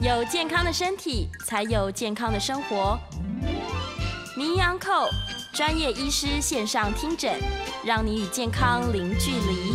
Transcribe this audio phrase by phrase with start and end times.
[0.00, 2.96] 有健康的身体，才有健康的生活。
[4.36, 5.08] 名医安扣
[5.52, 7.34] 专业医师线上听诊，
[7.84, 9.74] 让你与健康零距离。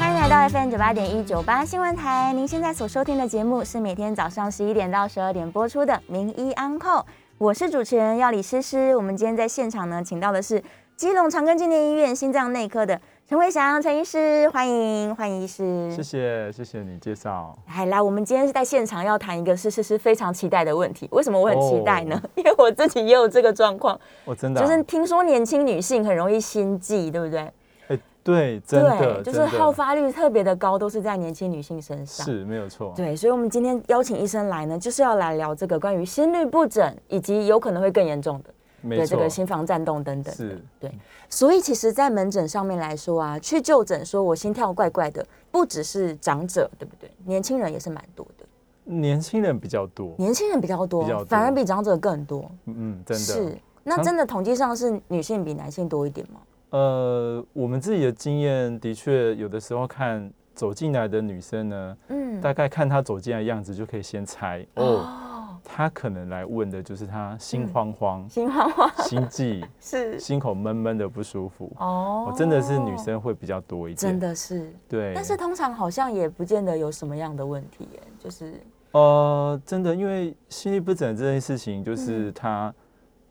[0.00, 6.90] 欢迎来到 FM 九八点一九八新闻台，您现在所收听的节目是每天早上十一点到十二点播出的《名医安扣》，
[7.38, 8.96] 我是主持人要李诗诗。
[8.96, 10.60] 我们今天在现场呢，请到的是
[10.96, 13.00] 基隆长庚纪念医院心脏内科的。
[13.28, 17.58] 陈伟祥，陈医师，欢迎欢迎医师，谢谢谢谢你介绍。
[17.66, 21.08] 哎来，我们今天是在现场要谈一个是是是非常期待的问题。
[21.10, 22.22] 为什么我很期待呢？
[22.36, 23.98] 因为我自己也有这个状况。
[24.24, 27.52] 我真的就是听说年轻女性很容易心悸，对不对？
[27.88, 32.24] 哎，对，真的就是好发率特别的高，都是在年轻女性身上。
[32.24, 32.92] 是没有错。
[32.94, 38.50] 对，所以，我们今天邀请医生来呢，就是要来聊这个关于心律不整以及有可能会更严重的。
[38.82, 40.92] 对这个心房颤动等等，是，对，
[41.28, 47.10] 所以其实，在门诊上面来说啊，去就诊说我心跳怪怪的，不只是长者，对不对？
[47.24, 48.44] 年轻人也是蛮多的，
[48.84, 52.50] 年轻人比较多，年轻人比较多，反而比长者更多。
[52.66, 53.58] 嗯，真的是。
[53.82, 56.40] 那真的统计上是女性比男性多一点吗？
[56.70, 65.35] 呃，我们自己的经验的确，有的时候看走进来的女生呢，嗯，大概看她走进来的样子就可以先猜哦。
[65.68, 72.32] 他可能来问的就是他心慌慌、心慌慌、心悸， 是心口闷闷的不舒服哦。
[72.38, 75.12] 真的是女生会比较多一点，真的是对。
[75.14, 78.60] 但是通常好像也不见得有什么样的问题耶，就是
[78.92, 82.72] 呃，真的，因为心律不整这件事情，就是他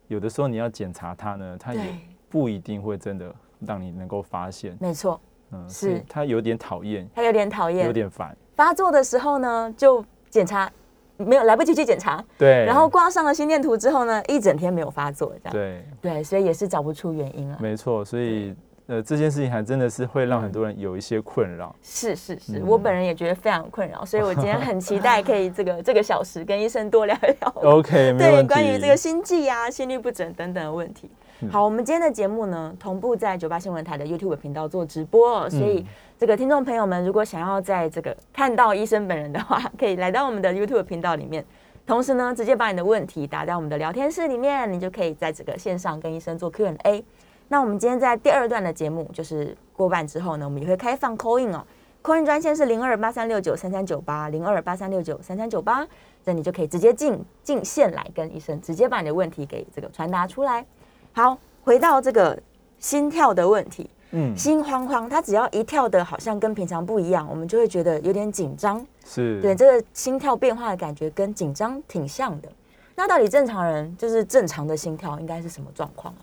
[0.06, 1.98] 有的时候你要检查他呢，他也
[2.28, 4.76] 不一定会真的让你能够发现。
[4.78, 5.18] 没错，
[5.52, 8.36] 嗯，是他有点讨厌，他有点讨厌，有点烦。
[8.54, 10.70] 发作的时候呢，就检查。
[11.18, 17.56] 没有来不及去检查，对，然后挂上了心电图之后呢，一整天没有发作，这样，对，对，所以也是找不出原因了。
[17.60, 18.54] 没错，所以
[18.86, 21.74] 呃，这件事情还真的是会让很多人有一些困扰。
[21.82, 27.52] 是是是，我本人也觉得非常困扰，所以我今天很期待可以这个这个小时跟医生多聊一聊。
[27.78, 31.10] OK，对，关于这个心悸啊、心律不整等等的问题。
[31.50, 35.84] 好，我们今天的节目呢，同步在九八新闻台的 YouTube 频道做直播，所以。
[36.18, 41.44] 这个听众朋友们，如果想要在这个看到医生本人的话，可以来到我们的 YouTube 频道里面，
[41.86, 47.04] 同时呢，直接把你的问题打在我们的聊天室里面，你就可以在这个线上跟医生做 Q&A。
[47.48, 51.62] 那我们今天在第二段的节目，就是过半之后呢，我们也会开放 call in 哦
[52.02, 55.86] ，call in 专线是零二八三六九三三九八零二八三六九三三九八，
[56.24, 60.64] 这你就可以直接进进线来跟医生直接把你的问题给这个传达出来。
[61.12, 62.42] 好，回到这个
[62.78, 63.90] 心跳的问题。
[64.18, 68.84] 嗯，心慌慌，他只要一跳的，好像跟平常不一样，我们就会觉得有点紧张。
[69.04, 72.48] 是对这个心跳变化的感觉跟紧张挺像的。
[72.94, 76.20] 那到底正常人就是正常的心跳应该是什么状况啊？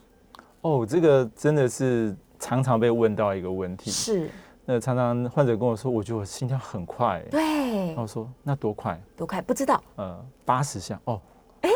[0.62, 3.92] 哦，这个真的是常常被问到一个问题。
[3.92, 4.28] 是，
[4.66, 7.24] 那常常患者跟我说，我觉得我心跳很快。
[7.30, 9.00] 对，我说那多快？
[9.16, 9.40] 多快？
[9.40, 9.80] 不知道。
[9.98, 11.22] 呃，八十下哦，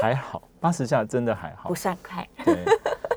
[0.02, 2.28] 还好，八十下真的还好，不算快。
[2.44, 2.66] 对，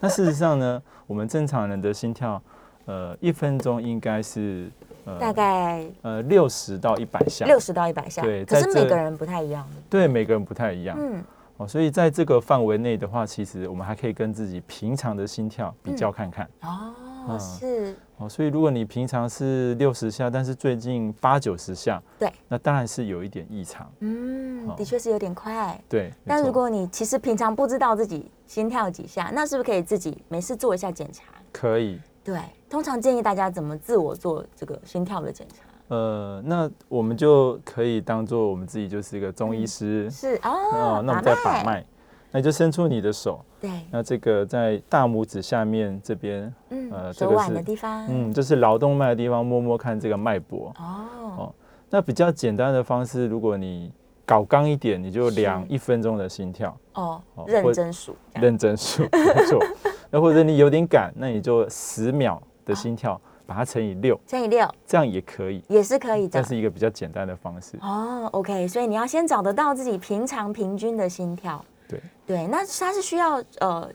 [0.02, 2.40] 那事实上呢，我们正常人的心跳。
[2.86, 4.70] 呃，一分钟应该是
[5.04, 8.22] 呃大概呃六十到一百下，六十到一百下。
[8.22, 9.66] 对，可是每个人不太一样。
[9.88, 10.96] 对，每个人不太一样。
[10.98, 11.22] 嗯，
[11.58, 16.48] 哦，所以在这个范围内的话，其实我们还可以跟自己平常的心跳比较看看。
[16.62, 17.94] 哦，是。
[18.18, 23.91] 哦，所以如果你平常是六十下，但是最近八九十下，对，那当然是有一点异常。
[24.00, 25.80] 嗯，的确是有点快。
[25.88, 26.12] 对。
[26.26, 31.24] 但如果你其实平常不知道自己心跳几下，那是不是可以自己没事做一下检查？
[31.50, 31.98] 可以。
[32.22, 32.38] 对，
[32.70, 35.64] 通常建议大家怎么自我做这个心跳的检查？
[35.88, 41.84] 呃，那我们就可以当做我们自己就是一个中医师，是哦，那我们在把脉，
[42.30, 51.54] 那就伸出你的手，对，那这个在大拇指下面这边，嗯，呃，手腕的地方，嗯，就是劳动脉的地方，摸摸看这个脉搏，哦，哦，
[51.91, 53.92] 那比较简单的方式，如果你
[54.25, 59.59] 搞刚一点，你就量一分钟的心跳，哦，认真数，认真数，没错。
[60.12, 66.40] 那或者你有点赶，那你就十秒的心跳，把它乘以六，乘以六，这样也可以，也是可以的。
[66.40, 67.76] 这是一个比较简单的方式。
[67.82, 71.62] 哦，OK，所以你要先找得到自己平常平均的心跳。
[71.88, 73.90] 对对，那它是需要呃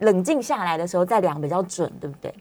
[0.00, 2.32] 冷静下来的时候再量比较准，对不对？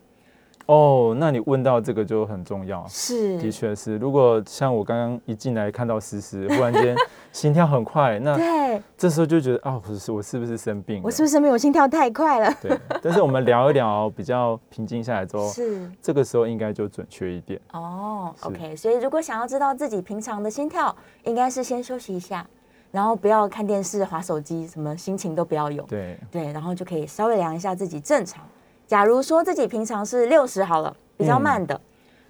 [0.70, 3.98] 哦，那你问到这个就很重要，是，的确是。
[3.98, 6.96] 如果像我刚刚一进来看到思思，忽然间
[7.32, 11.02] 心跳很快，那 对，这时候就觉得啊，不是我是不是生病？
[11.04, 11.52] 我是不是生病？
[11.52, 12.56] 我心跳太快了。
[12.62, 17.60] 对，但是我们聊一聊，比较平静下来之后，是这个时候应该就准确一点。
[17.74, 18.76] 哦，OK。
[18.76, 22.46] 所以如果想要知道自己平常的心跳，应该是先休息一下，
[22.92, 25.82] 然后不要看电视、划手机，什么心情都不要有。
[25.86, 28.44] 对对，然后就可以稍微量一下自己正常。
[28.90, 31.80] 假如说自己平常是六十好了，比较慢的，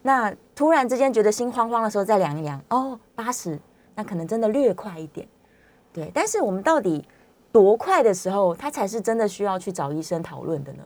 [0.01, 3.57] 那突然之间觉得心慌慌的时候再量一量，哦，八十，
[3.95, 5.25] 那可能真的略快一点。
[5.93, 7.07] 对，但是我们到底
[7.49, 10.83] 多快的时候，他才是真的需要去找医生讨论的呢？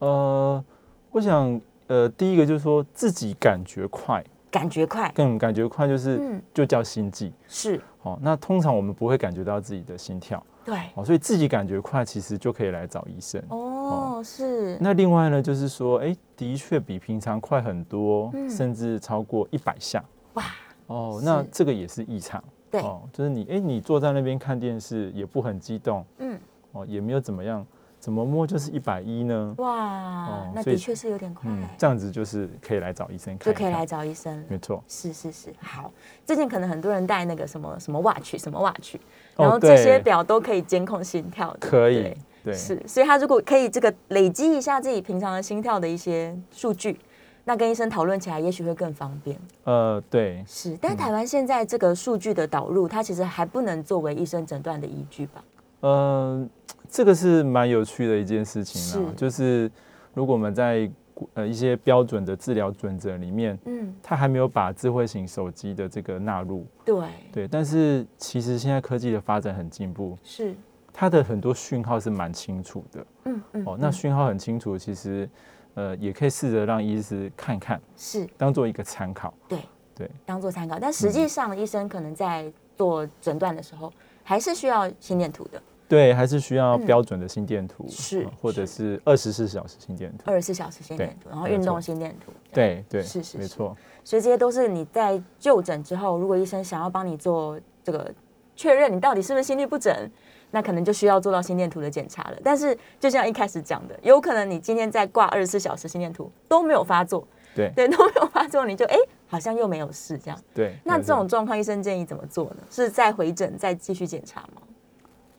[0.00, 0.64] 呃，
[1.10, 7.80] 我想，呃，第一个就是说自己感觉快，感觉快，更感觉快就是就叫心悸，是。
[8.02, 13.42] 哦，那通常我们不会感觉到自己的心跳，对，哦，所以自己感觉快，其实就可以来找医生。
[13.48, 14.78] 哦，是。
[14.80, 20.02] 那另外呢，就是说，哎，的确比平常快很多，甚至超过一百下。
[20.34, 20.44] 哇，
[20.86, 22.42] 哦，那这个也是异常。
[22.70, 26.40] 对，哦，就是你，哎，你坐在那边看电视，也不很激动，嗯，
[26.72, 27.64] 哦，也没有怎么样。
[28.04, 29.54] 怎么摸就是一百一呢？
[29.56, 31.50] 哇，那的确是有点快。
[31.50, 34.44] 嗯，这样子就是可以来找医生看，就可以来找医生。
[34.46, 35.50] 没错，是是是。
[35.58, 35.90] 好，
[36.22, 38.96] 最近可能很多人戴那个什么什么 watch 什么 watch，
[39.34, 41.56] 然后这些表都可以监控心跳。
[41.58, 42.14] 可以，
[42.44, 42.78] 对，是。
[42.86, 47.00] 所以他如果可以这个累积一下自己平常的心跳的一些数据，
[47.44, 49.34] 那跟医生讨论起来也许会更方便。
[49.64, 50.76] 呃，对，是。
[50.78, 55.44] 但台湾现在这个数据的导入，它其实还不能作为医生诊断的依据吧？
[55.80, 56.50] 嗯。
[56.94, 59.68] 这个是蛮有趣的一件事情啊，就是
[60.12, 60.88] 如果我们在
[61.32, 67.08] 呃一些标准的治疗准则里面，嗯，它还没有把智慧型手机的这个纳入，对。
[67.32, 70.54] 对，但是其实现在科技的发展很进步，是。
[70.92, 75.28] 它的很多讯号是蛮清楚的，嗯嗯，哦，那讯号很清楚，其实
[75.74, 78.24] 呃也可以试着让医师看看，是。
[78.38, 79.58] 当做一个参考，对
[79.96, 83.92] 对，当做参考，但实际上医生可能在做诊断的时候，
[84.22, 85.60] 还是需要心电图的。
[85.88, 93.76] 对，还是需要标准的心电图，是，或者是二十四小时心电图，二十四小时心电图，然后运动心电图，对对，是是没错。
[94.02, 98.12] 所以这些都是你在就诊之后，如果医生想要帮你做这个
[98.56, 100.10] 确认，你到底是不是心律不整，
[100.50, 102.36] 那可能就需要做到心电图的检查了。
[102.42, 108.96] 但是就像一开始讲的，有可能你今天在挂二十四小时心电图都没有发作，对对，都没有发作，你就哎
[109.26, 110.40] 好像又没有事这样。
[110.54, 112.56] 对，那这种状况，医生建议怎么做呢？
[112.70, 114.62] 是再回诊再继续检查吗？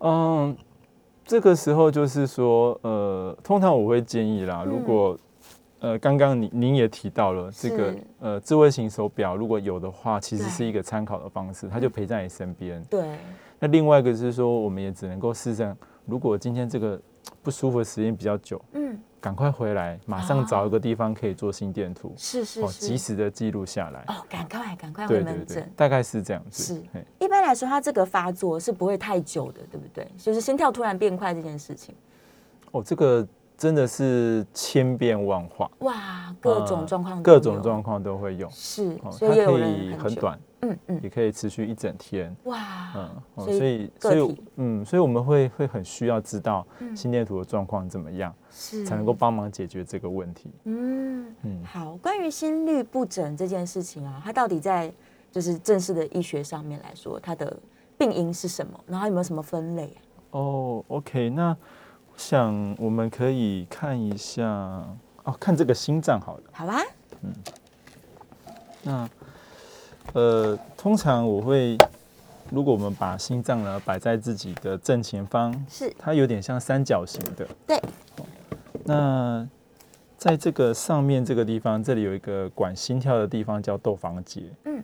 [0.06, 0.58] 嗯。
[1.28, 5.18] 这个时候就是说，呃，通常我会建议啦，如果，
[5.80, 12.80] 呃，刚刚您您也提到了这个，呃，智慧型手表如果有的话，其实是一个参考的方式，它就陪在你身边。
[12.92, 13.18] 对。
[13.58, 15.76] 那另外一个是说，我们也只能够试证，
[16.06, 17.02] 如果今天这个
[17.42, 18.96] 不舒服的时间比较久，嗯。
[19.26, 24.04] 赶快回来，马上找一个地方可以做心电图，是是是，及时的记录下来。
[24.08, 26.76] 哦，赶快赶快回门诊，大概是这样子。
[26.76, 30.08] 是，一般来说，它这个发作是不会太久的，对不对？
[30.16, 31.96] 就是心跳突然变快这件事情。
[32.70, 33.28] 哦，这个。
[33.58, 35.70] 真的是千变万化。
[35.80, 46.66] 哇，各种状况，各种状况都会用，是，所以它可以很短，嗯嗯，也可以持续一整天，哇，嗯，所以所以嗯，所以我们会会很需要知道
[46.96, 48.86] 心电图的状况怎么样，是。
[48.86, 50.52] 才能够帮忙解决这个问题。
[50.66, 54.92] 嗯嗯，好，关于心律不整这件事情啊，它到底在
[55.32, 57.58] 就是正式的医学上面来说，它的
[57.98, 58.80] 病因是什么？
[58.86, 59.96] 然后有没有什么分类？
[60.32, 61.56] 哦，OK，那。
[62.18, 64.44] 想我们可以看一下
[65.24, 66.44] 哦，看这个心脏好了。
[66.52, 66.82] 好啊。
[67.22, 67.34] 嗯。
[68.84, 69.10] 那
[70.14, 71.78] 呃，通常我会，
[72.52, 77.48] 如果我们把心脏呢摆在自己的正前方，是它有点像三角形的。
[77.66, 77.82] 对。
[78.84, 79.48] 那
[80.18, 84.44] 在这个上面这个地方，这里有一个管心跳的地方叫窦房结。
[84.66, 84.84] 嗯。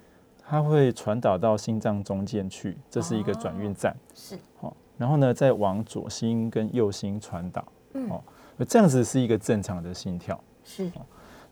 [0.51, 3.95] 它会传导到心脏中间去，这是一个转运站。
[4.13, 4.37] 是。
[4.59, 4.75] 好。
[4.97, 7.65] 然后呢，再往左心跟右心传导，
[8.09, 8.21] 哦，
[8.67, 10.37] 这样子是一个正常的心跳。
[10.65, 10.91] 是。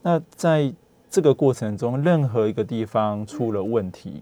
[0.02, 0.74] 那在
[1.10, 4.22] 这个过程中，任何一个地方出了问题，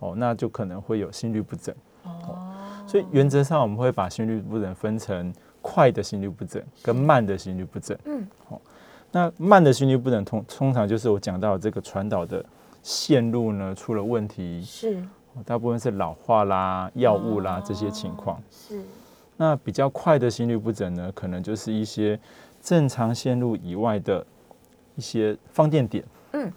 [0.00, 1.72] 哦，那就可能会有心律不整。
[2.02, 2.52] 哦。
[2.84, 7.96] 所以原则上，我们会把心律不整分成快的心律不整跟慢的心律不整。
[8.06, 8.26] 嗯。
[8.48, 8.60] 好，
[9.12, 12.44] 那慢的心律不整通通常就是我讲到这个传导的
[12.86, 14.62] 线路呢出了问题。
[14.62, 15.02] 是。
[15.44, 18.40] 大部分是老化啦、药物啦这些情况。
[18.48, 18.80] 是。
[19.36, 22.18] 那比较快的心律不整呢，可能就是一些
[22.62, 24.24] 正常线路以外的
[24.94, 26.04] 一些放电点。
[26.30, 26.52] 嗯。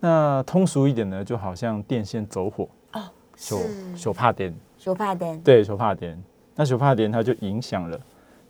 [0.00, 2.68] 那通俗一点呢，就好像电线走火。
[2.92, 3.00] 哦。
[3.34, 3.58] 手
[3.96, 4.54] 手帕电。
[4.76, 5.40] 手帕电。
[5.40, 6.22] 对，手帕电。
[6.54, 7.98] 那手帕电它就影响了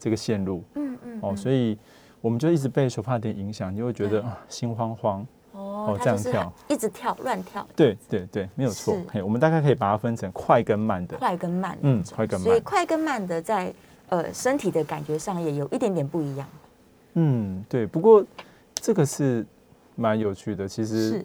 [0.01, 0.65] 这个线路。
[0.75, 1.19] 嗯嗯。
[1.23, 1.79] 哦，所以
[2.21, 5.25] 我们就一直被手帕电影响，你会觉得啊心慌慌。
[5.57, 7.65] 哦，这样跳，一直跳，乱跳。
[7.77, 8.97] 对对对，没有错。
[9.09, 11.17] 嘿，我们大概可以把它分成快跟慢的。
[11.17, 12.45] 快跟慢，嗯，快跟慢。
[12.45, 13.73] 所以快跟慢的在
[14.09, 16.49] 呃身体的感觉上也有一点点不一样。
[17.13, 17.87] 嗯，对。
[17.87, 18.25] 不过
[18.75, 19.47] 这个是
[19.95, 20.67] 蛮有趣的。
[20.67, 21.25] 其实，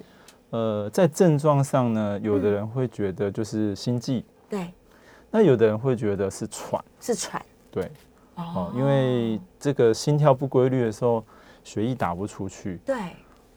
[0.52, 4.24] 呃，在症状上呢，有的人会觉得就是心悸。
[4.48, 4.72] 对。
[5.32, 6.84] 那有的人会觉得是喘。
[7.02, 7.44] 是喘。
[7.72, 7.92] 对。
[8.36, 8.72] 哦。
[8.76, 11.26] 因为这个心跳不规律的时候，
[11.64, 12.80] 血液打不出去。
[12.86, 12.96] 对。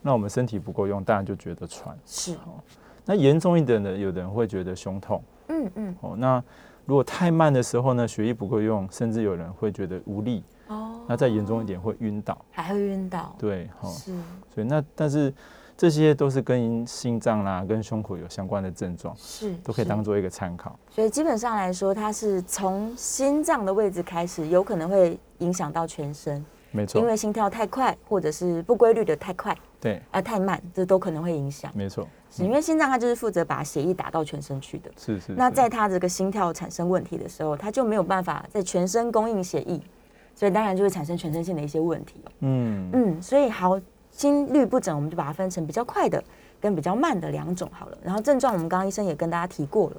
[0.03, 1.97] 那我们身体不够用，当然就觉得喘。
[2.05, 2.61] 是哦，
[3.05, 5.23] 那严重一点的，有的人会觉得胸痛。
[5.47, 5.95] 嗯嗯。
[6.01, 6.43] 哦，那
[6.85, 10.43] 如果太慢的时候呢，血液不够用，甚至有人会觉得无力。
[10.67, 11.01] 哦。
[11.07, 12.37] 那再严重一点，会晕倒。
[12.51, 13.33] 还会晕倒。
[13.39, 13.89] 对，哦。
[13.89, 14.13] 是。
[14.53, 15.33] 所以那但是
[15.75, 20.77] 这些都是跟心脏啦、跟胸口有相关的症状，是都可以当做一个参考。
[20.89, 26.45] 所以基本上来说，它是从心脏的位置开始，有可能会影响到全身。
[26.71, 31.69] 没错，因为心跳太快，或者是不规律的太快，对，啊太慢，这都可能会影响。
[31.75, 34.89] 没错，是因为心脏它就是负责把血液打到全身去的。
[34.95, 35.33] 是是。
[35.33, 39.77] 那在它这个心跳产生问题的时候，它就没有办法在全身供应血液，
[40.33, 42.23] 所以当然就会产生全身性的一些问题。
[42.39, 43.77] 嗯嗯，所以好，
[44.09, 46.23] 心律不整，我们就把它分成比较快的
[46.61, 47.97] 跟比较慢的两种好了。
[48.01, 49.97] 然后症状，我们刚刚医生也跟大家提过了。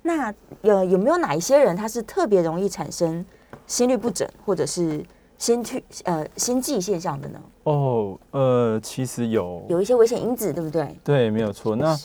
[0.00, 3.22] 那有有没有哪一些人他是特别容易产生
[3.66, 5.04] 心律不整，或者是？
[5.38, 7.40] 心去呃心悸现象的呢？
[7.64, 10.96] 哦，呃，其实有有一些危险因子，对不对？
[11.04, 11.76] 对，没有错。
[11.76, 11.96] 那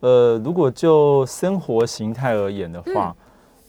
[0.00, 3.16] 呃，如果就生活形态而言的话，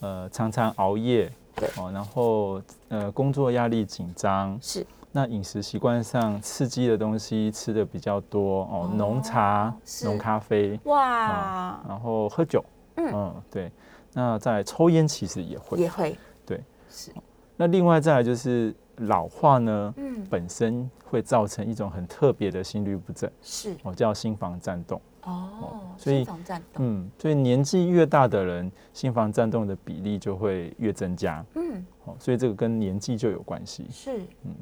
[0.01, 4.85] 呃，常常熬夜，对哦，然后呃，工作压力紧张，是。
[5.13, 12.63] 那饮食习惯上刺激的东西吃的比较多哦，浓茶、浓咖啡，哇，然后喝酒，
[12.97, 13.71] 嗯，对。
[14.13, 17.11] 那在抽烟其实也会，也会，对，是。
[17.55, 18.75] 那另外再来就是。
[18.97, 23.75] 老化呢，嗯，本身会造成一种很特别的心律不整，是。
[23.83, 25.01] 哦，叫心房颤动。
[25.23, 34.53] 哦，所以心房颤动，嗯，所以年纪越大的人，心房颤动的比例就会越增加，嗯，哦，所以这个跟年纪就有关系，是，嗯，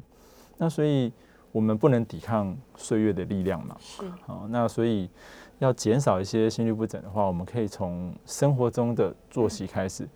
[0.56, 1.12] 那所以
[1.52, 5.10] 我们不能抵抗岁月的力量嘛，是，哦，那所以
[5.58, 10.08] 要减少一些心律不整的话，我们可以从生活中的作息开始。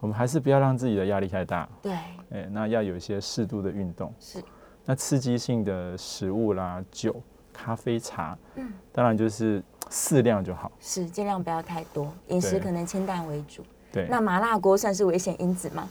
[0.00, 1.68] 我们还是不要让自己的压力太大。
[1.82, 1.92] 对，
[2.30, 4.12] 哎，那要有一些适度的运动。
[4.18, 4.42] 是。
[4.84, 10.72] 那刺激性的食物啦，酒、咖啡、茶，嗯，当然就是适量就好。
[10.80, 13.62] 是，尽量不要太多，饮食可能清淡为主。
[13.92, 14.08] 对。
[14.08, 15.88] 那麻辣锅算是危险因子吗？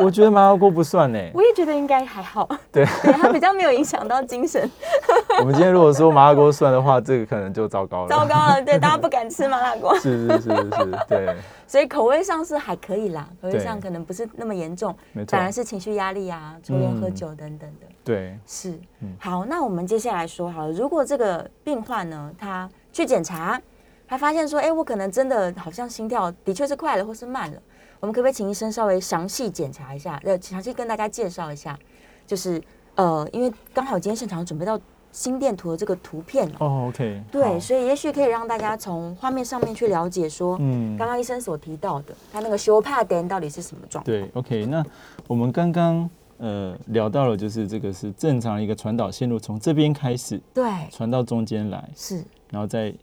[0.00, 1.18] 我觉得麻辣锅不算呢。
[1.34, 2.48] 我也觉得应该还好。
[2.72, 2.84] 对。
[3.02, 4.68] 对，它比较没有影响到精神。
[5.40, 8.08] 我们今天如果说麻辣锅算的话，这个可能就糟糕了。
[8.08, 9.94] 糟糕了，对，大家不敢吃麻辣锅。
[9.98, 11.36] 是是是是，对。
[11.66, 14.94] 所以口味上是还可以啦，口味上可能不是那么严重，
[15.28, 17.86] 反而是情绪压力啊、抽烟喝酒等等的。
[18.02, 18.74] 对，是。
[19.18, 23.60] 好，那我们接下来说好了，如果这个病患呢，他去检查，
[24.08, 27.62] 他发现说，哎，我可能真的好像心跳的确是快了或是慢了，
[28.00, 31.78] 我们可不可以请医生稍微详细检查一下，呃，详细跟大家介绍一下，
[32.26, 32.60] 就是
[32.96, 34.80] 呃，因为刚好今天现场准备到。
[35.12, 44.12] 心电图的这个图片哦，OK，对，所以也许可以让大家从画面上面去了解说，嗯，刚刚医生所提到的，他那个修帕点到底是什么状态？
[44.12, 44.86] 对，OK，那
[45.26, 52.94] 我们刚刚呃聊到了，就是这个是正常一个传导线路，从这边开始，对，传到中间来，是，然后再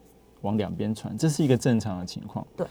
[0.43, 2.47] 往两边传，这是一个正常的情况。
[2.55, 2.65] 对，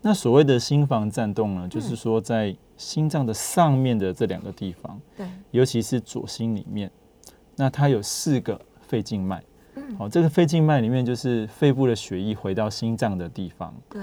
[0.00, 6.90] 那所谓的心房颤动呢，就是说在心脏的上面的这两个地方，对，尤其是左心里面，
[7.56, 8.60] 那它有四个。
[8.88, 9.44] 肺静脉，
[9.98, 13.74] 好，这个肺静脉里面就是肺部的血液回到心脏的地方。
[13.90, 14.02] 对，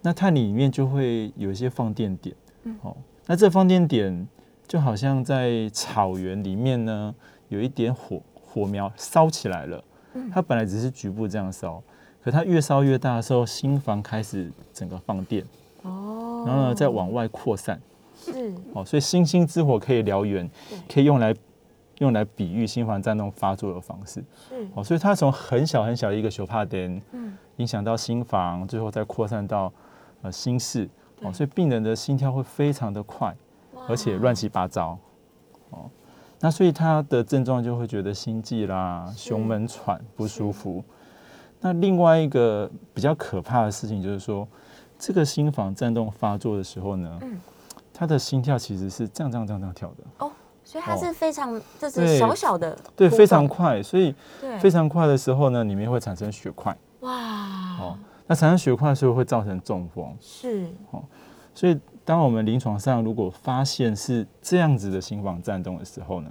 [0.00, 2.34] 那它里面就会有一些放电点。
[2.62, 2.96] 嗯，哦，
[3.26, 4.26] 那这放电点
[4.66, 7.14] 就好像在草原里面呢，
[7.50, 9.84] 有一点火火苗烧起来了。
[10.14, 11.82] 嗯，它本来只是局部这样烧，
[12.22, 15.44] 可它越烧越大的时候，心房开始整个放电。
[15.82, 17.80] 哦，然后呢，再往外扩散。
[18.16, 20.50] 是，哦，所以星星之火可以燎原，
[20.92, 21.34] 可以用来。
[21.98, 24.66] 用来比喻心房颤动发作的方式，是。
[24.74, 29.72] 哦，所以它从很小很小的一个小帕点，嗯，影响到心房，最后再扩散到
[30.22, 30.88] 呃心室，
[31.20, 33.32] 哦，所以病人的心跳会非常的快，
[33.88, 34.98] 而且乱七八糟，
[35.70, 35.88] 哦，
[36.40, 40.82] 那所以他的症状就会觉得心悸啦、胸闷喘不舒服。
[41.62, 44.46] 那另外一个比较可怕的事情就是说，
[44.98, 47.40] 这个心房颤动发作的时候呢，嗯，
[47.94, 50.30] 他的心跳其实是这样这样这样跳的哦。
[50.64, 53.82] 所以它是非常，这是小小的，对，非常快。
[53.82, 54.14] 所以
[54.60, 56.74] 非常快的时候呢，里面会产生血块。
[57.00, 57.10] 哇，
[57.78, 60.16] 哦，那产生血块的时候会造成中风。
[60.20, 61.02] 是，哦，
[61.52, 66.30] 所以当我们临床上如果发现是这样子的心房颤动的时候呢，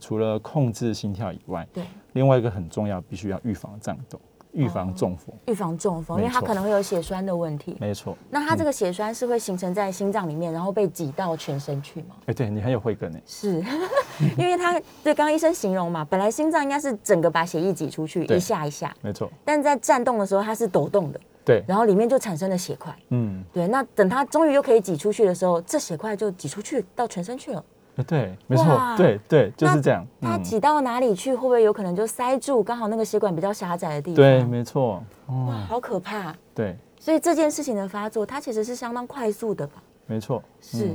[0.00, 4.20] 除了控制心跳以外，对，另外一个很重要，必须要预防颤动。
[4.54, 7.76] 预防中风，预防中风，因为它可能会有血栓的问题。
[7.80, 12.14] 没错，那它这个血栓是会形成在心脏里面，然后被挤到全身去吗？
[12.26, 13.18] 哎，对你很有慧根呢。
[13.26, 13.62] 是，
[14.38, 19.30] 因为它对刚刚医生形容嘛，本来心脏应该是整个把血液挤出去，一下一下，没错。
[19.44, 22.94] 但在颤动的时候，它是抖动的，对，然后里面就产生了血块。
[23.10, 23.66] 嗯，对。
[23.68, 27.64] 那等它终于又可以挤出去的时候，这血块就挤出去到全身去了。
[28.02, 28.64] 对，没错，
[28.96, 30.04] 对对，就是这样。
[30.20, 32.62] 它挤到哪里去，会不会有可能就塞住？
[32.62, 34.16] 刚好那个血管比较狭窄的地方。
[34.16, 35.02] 对，没错。
[35.28, 36.34] 哇，好可怕。
[36.54, 36.76] 对。
[36.98, 39.74] 所以这件事情的发作，它其实是相当快速的吧？
[40.06, 40.42] 没错。
[40.60, 40.90] 是。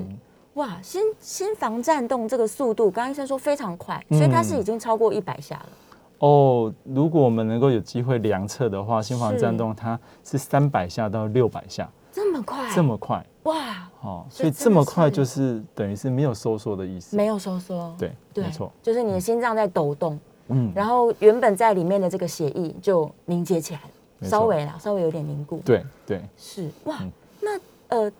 [0.56, 5.70] 哇，心心房颤动这个速度，刚刚医生说非常快，所以它是已经超过一百下了。
[6.18, 11.89] 哦，如果我们能够有机会量测的话，心房颤动它是三百下到六百下。
[12.12, 13.89] 这么快，这么快，哇！
[14.01, 27.00] 哦，所以这么快就是等于是没有收缩的意思，没有收缩，对，没错，就是你的心脏在抖动，嗯，然后原本在里面的这个血液就凝结起来了，稍微啦，稍微有点凝固，对对，是哇。
[27.42, 28.12] 那呃，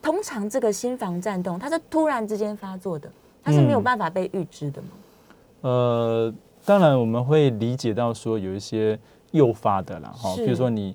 [0.00, 3.10] 通常这个心房颤动，它是突然之间发作的，
[3.42, 4.88] 它是没有办法被预知的吗？
[5.62, 6.34] 呃，
[6.64, 8.98] 当然我们会理解到说有一些
[9.32, 10.94] 诱发的啦，哈，比如说你。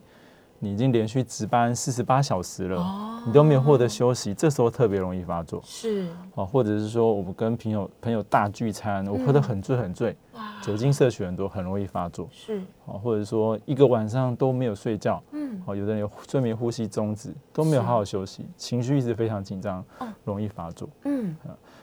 [0.60, 5.62] 你已经连续值班四十八小时了，你都没有获得休息，这时候特别容易发作。
[5.64, 10.18] 是啊，或者是说我们跟朋友朋友大聚餐，我喝得很醉很醉，
[10.64, 12.28] 酒精摄取很多，很容易发作。
[12.32, 19.86] 是啊，或者说一个晚上都没有睡觉，嗯，哦，有的人有睡眠呼吸中止，都没有好好休息，情绪一直非常紧张，
[20.24, 20.90] 容易发作。
[21.04, 21.36] 嗯，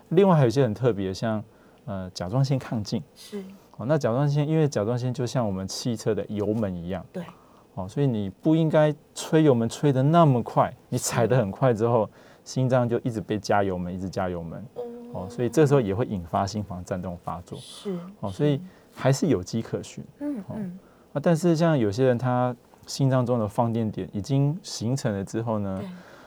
[0.09, 1.43] 另外还有一些很特别，像
[1.85, 3.01] 呃甲状腺亢进。
[3.15, 3.45] 是
[3.77, 7.07] 哦，那甲状腺因为甲状腺就像我们汽车的油门一样。
[7.13, 7.23] 对。
[7.75, 12.09] 哦，所以你不应该吹油门吹得那么快，你踩得很快之后，
[12.45, 14.65] 心脏就一直被加油门，一直加油门。
[15.13, 17.59] 哦，所以这时候也会引发心房颤动发作。
[17.61, 17.99] 是。
[18.21, 18.61] 哦，所以
[18.95, 20.05] 还是有迹可循。
[20.21, 20.79] 嗯嗯。
[21.13, 22.55] 啊，但是像有些人他
[22.87, 25.81] 心脏中的放电点已经形成了之后呢，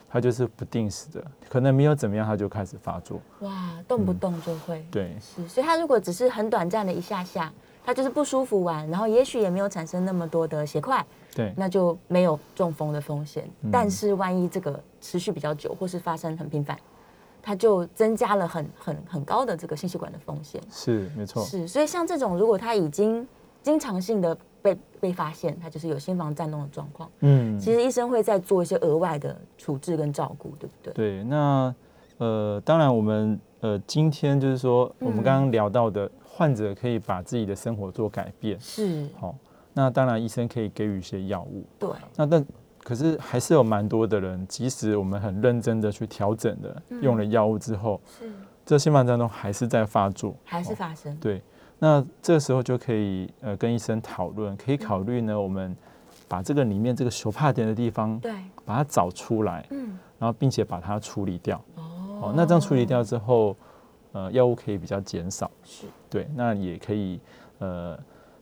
[0.10, 3.22] 他就是不定时的，可能没有怎么样他就开始发作。
[3.40, 4.86] 哇，动不动就会。
[4.90, 5.16] 对。
[5.22, 7.52] 是，所以他如果只是很短暂的一下下，
[7.86, 11.06] 他就是不舒服完，然后也许也没有产生那么多的血块。
[11.38, 13.48] 对，那就没有中风的风险。
[13.72, 16.76] 但是万一这个持续比较久，或是发生很频繁，
[17.44, 20.60] 它就增加了很很很高的这个心血管的风险。
[20.72, 21.44] 是，没错。
[21.46, 23.28] 是，所以像这种，如果他已经
[23.62, 27.08] 经常性的被被发现，他就是有心房颤动的状况。
[27.20, 30.94] 嗯，其实医生会再做一些额外的处置跟照顾，对不对？
[30.94, 31.76] 对，那
[32.18, 38.60] 呃，当然我们呃今天就是说，我们刚刚聊到的患者可以把自己的生活做改变。
[38.60, 39.36] 是，好。
[39.78, 41.64] 那当然，医生可以给予一些药物。
[41.78, 41.88] 对。
[42.16, 42.44] 那但
[42.84, 48.32] 可是还是有蛮多的人，即使我们很认真的去调整的，用了药物之后，是
[48.66, 51.16] 这心房颤动还是在发作，还是发生。
[51.18, 51.44] 对。
[51.78, 55.78] 那这个时候就可以呃跟医生讨论，可以考虑呢，我们
[56.28, 58.34] 把这个里面这个手帕点的地方，对，
[58.66, 61.64] 把它找出来，嗯，然后并且把它处理掉。
[61.76, 62.34] 哦。
[62.36, 63.56] 那这样处理掉之后，
[64.12, 65.52] 呃，药物可以比较减少。
[65.64, 65.86] 是。
[66.10, 66.28] 对。
[66.36, 67.20] 那也可以
[67.60, 67.96] 呃。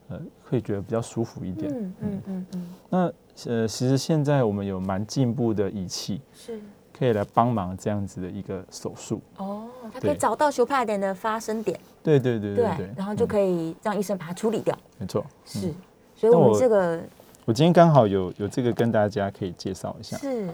[0.10, 1.72] 呃，会觉得比较舒服一点。
[1.74, 2.68] 嗯嗯嗯嗯。
[2.90, 3.14] 那
[3.50, 6.60] 呃，其实现在我们有蛮进步的仪器，是
[6.98, 9.20] 可以来帮忙这样子的一个手术。
[9.38, 11.80] 哦，它可以找到修帕点的发生点。
[12.04, 12.90] 对对对对对。
[12.96, 14.78] 然后就可以让医生把它处理掉。
[15.00, 15.26] 没错。
[15.44, 15.74] 是，
[16.16, 17.02] 所以我们这个，
[17.46, 20.16] 我今天刚好有有这个跟大家可以介绍一下。
[20.18, 20.48] 是。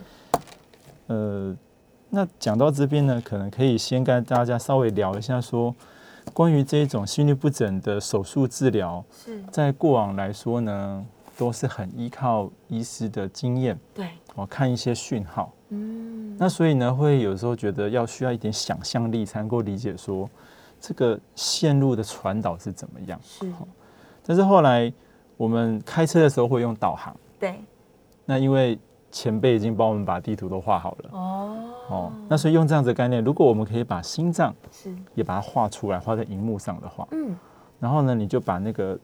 [1.08, 1.56] 呃，
[2.10, 5.76] 那讲到这边呢，可能可以先跟大家稍微聊一下说。
[6.34, 9.04] 关于这种心律不整的手术治疗，
[9.52, 11.06] 在过往来说呢，
[11.38, 20.30] 都是很依靠医师的经验，对，我看一些讯号，嗯，那所以呢，会有时候觉得要需要一点想象力才能够理解说
[20.80, 23.52] 这个线路的传导是怎么样，是，
[24.26, 24.92] 但是后来
[25.38, 27.60] 我们开车的时候会用导航，对，
[28.26, 28.80] 那因为。
[29.12, 31.10] 前辈已经帮我们把地图都画好了。
[31.12, 31.58] 哦。
[31.90, 34.96] 哦，那所以用这样子的概念，如果我们可以把心脏是。
[35.14, 37.36] 也把它画出来，画在荧幕上的话，嗯，
[37.80, 38.98] 然后呢，你就把那个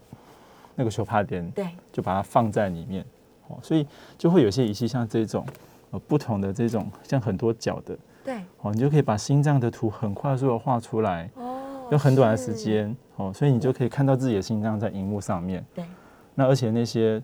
[0.76, 3.06] 那个球帕点对，就把它放在里面。
[3.50, 3.86] 哦，所以
[4.18, 5.46] 就会有些仪器像这种
[5.92, 7.98] 呃不同的这种像很多角的。
[8.24, 8.38] 对。
[8.62, 11.60] 哦，你就可以把心脏的图很快速的画出来哦，
[11.92, 12.96] 用很短的时间。
[13.18, 15.66] 哦，所以你就可以看到自己的心脏在荧幕上面。
[15.76, 15.84] 对，
[16.36, 17.22] 那而且那些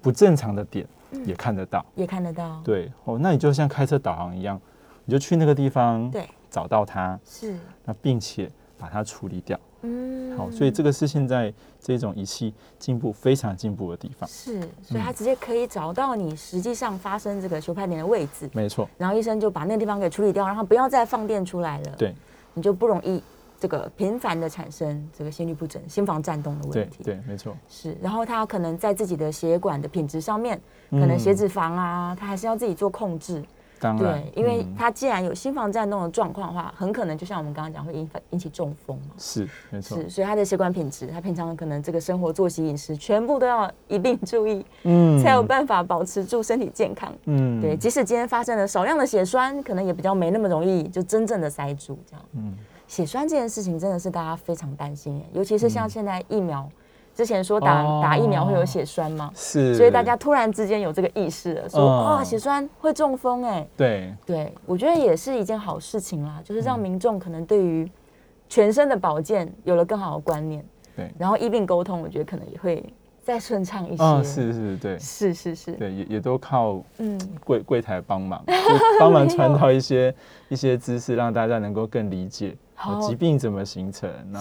[0.00, 0.84] 不正常的点。
[1.24, 2.60] 也看得到，也看得到。
[2.64, 4.60] 对哦，那你就像开车导航一样，
[5.04, 9.58] 你就去那个地方，对，找到它，是，那并且把它处理掉。
[9.82, 14.28] 嗯，好，所以这个是现在这种仪器进步非常进步的地方。
[14.28, 18.48] 是，所以它直接可以找到你实际上发生这个球拍点的位置。
[18.52, 18.88] 没错。
[18.98, 21.92] 然后医生就把那个地方给处理掉，然后不要再放电出来了。
[21.96, 22.14] 对，
[22.54, 23.22] 你就不容易。
[23.58, 27.96] 这个频繁的产生这个心律不整、心房颤动的问题，对，没错，是。
[28.02, 33.42] 然后他可能在自己的血管的品质上面，可能血脂肪啊，他还是要自己做控制。
[33.78, 39.14] 当然，对，因为他既然有心房颤动的状况的话，很可能就像我们刚刚讲，会引引起中风嘛。
[39.18, 39.98] 是，没错。
[39.98, 47.12] 是，所以他的血管品质，他平常可能这个生活作息、饮食全部都要一并注意，嗯， 才有办法保持住身体健康。
[47.26, 52.24] 嗯，对，即使今天发生了少量的血栓，可能也比较没那么容易就真正的塞住这样。
[52.32, 52.56] 嗯。
[52.86, 56.68] 血栓这件事情真的是大家非常担心，尤其是像现在疫苗，
[57.14, 64.14] 之前说打打疫苗会有血栓嘛，是，所以大家突然之间有这个意识了，说哇血栓会中风哎，对。
[64.24, 67.90] 对，我觉得也是一件好事情啦，就是让民众可能对于
[68.48, 72.84] 全身的保健有了更好的观念，对，然后医病沟通，我觉得可能也会。
[73.26, 77.18] 再顺畅一些，嗯，是是，对，是是是，对，也也都靠嗯。
[77.44, 78.40] 柜柜台帮忙，
[79.00, 80.14] 帮忙传导一些
[80.48, 82.56] 一些知识，让大家能够更理解
[83.00, 84.38] 疾病怎么形成，那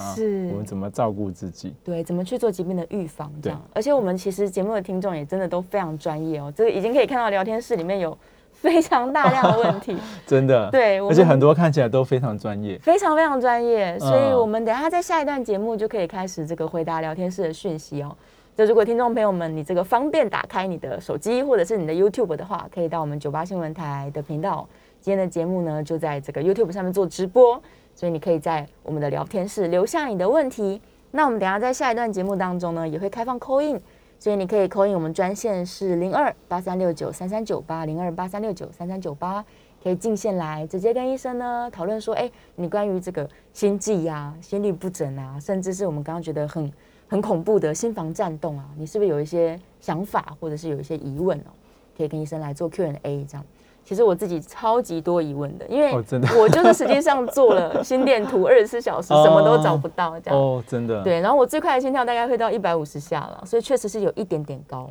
[0.51, 3.61] 我们怎么照顾自己，对，怎么去做疾病的预防，这样。
[3.73, 8.17] 而且我们其实节目的听众也真的都非常专业哦，这个已经可以看到聊天室里面有
[8.51, 18.15] 非常大量的问题， 真的，对，而且很多看起来都非常专业，非常非常专业，所以我们等下在下一段节目就可以开始这个回答聊天室的讯息哦。
[18.55, 24.65] 就如果听众朋友们，你这个方便打开你的手机或者是你的 YouTube 的话，可以到我们九八新闻台的频道。
[25.01, 27.61] 今天的节目呢，就在这个 YouTube 上面做直播，
[27.95, 30.79] 所以你可以在我们的聊天室留下你的问题。
[31.09, 33.81] 那我们等下在下一段节目当中呢，也会开放 call in，
[34.19, 39.43] 所以你可以 call in 我们专线是零二八三六九三三九八零二八三六九三三九八，
[39.81, 46.71] 可以进线来直接跟医生呢讨论说，哎，你关于这个心悸呀、心律不整啊，甚至是我们刚刚觉得很。
[47.07, 48.65] 很恐怖的心房颤动啊！
[48.75, 51.53] 你是不是有一些想法，或者是有一些疑问哦？
[51.95, 53.45] 可以跟医生来做 Q&A 这样。
[53.85, 60.39] 其实我自己超级多疑问的，因为我就是实际上做了心电图，二十四小时什么都找不到这样。
[60.39, 61.03] 哦，真的。
[61.03, 64.89] 对，然后我最快的心跳大概会到一百五十下了，所以确实是有一点点高。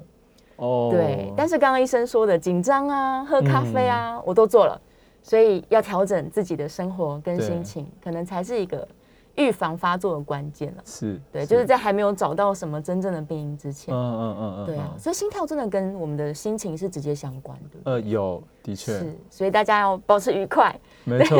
[0.57, 0.91] 哦。
[0.93, 4.81] 对，但是刚刚医生说的紧张啊、喝咖啡啊，我都做了，
[5.23, 8.87] 所以要调整自己的生活跟心情，可能才是一个。
[9.37, 17.92] 预防发作的关键了，是对，就是在还没有找到什么真正的病因之前，嗯嗯嗯嗯，对啊，所以心跳真的跟我们的心情是直接相关的。
[17.92, 18.92] 呃，有，的确。
[18.92, 21.38] 是，所以大家要保持愉快，没错，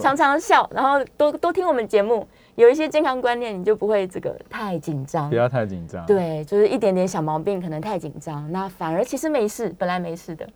[0.00, 10.48] 常常笑，然后多多听我们节目，有一些健康观念，你就不会这个太紧张，不要太紧张，对，就是一点点小毛病可能太紧张，那反而其实没事，本来没事的。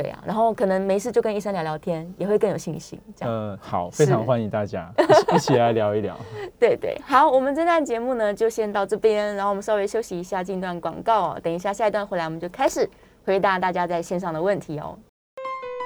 [0.00, 2.96] 对啊，然后可能没事就跟医生聊聊天，也会更有信心。
[3.16, 4.88] 这样，嗯，好，非常欢迎大家
[5.34, 6.16] 一起来聊一聊。
[6.56, 11.40] 对对，好，我们这段节目呢就先到这边，然后我们稍微休息一下，进段广告哦。
[11.42, 12.88] 等一下下一段回来，我们就开始
[13.24, 14.96] 回答大家在线上的问题哦。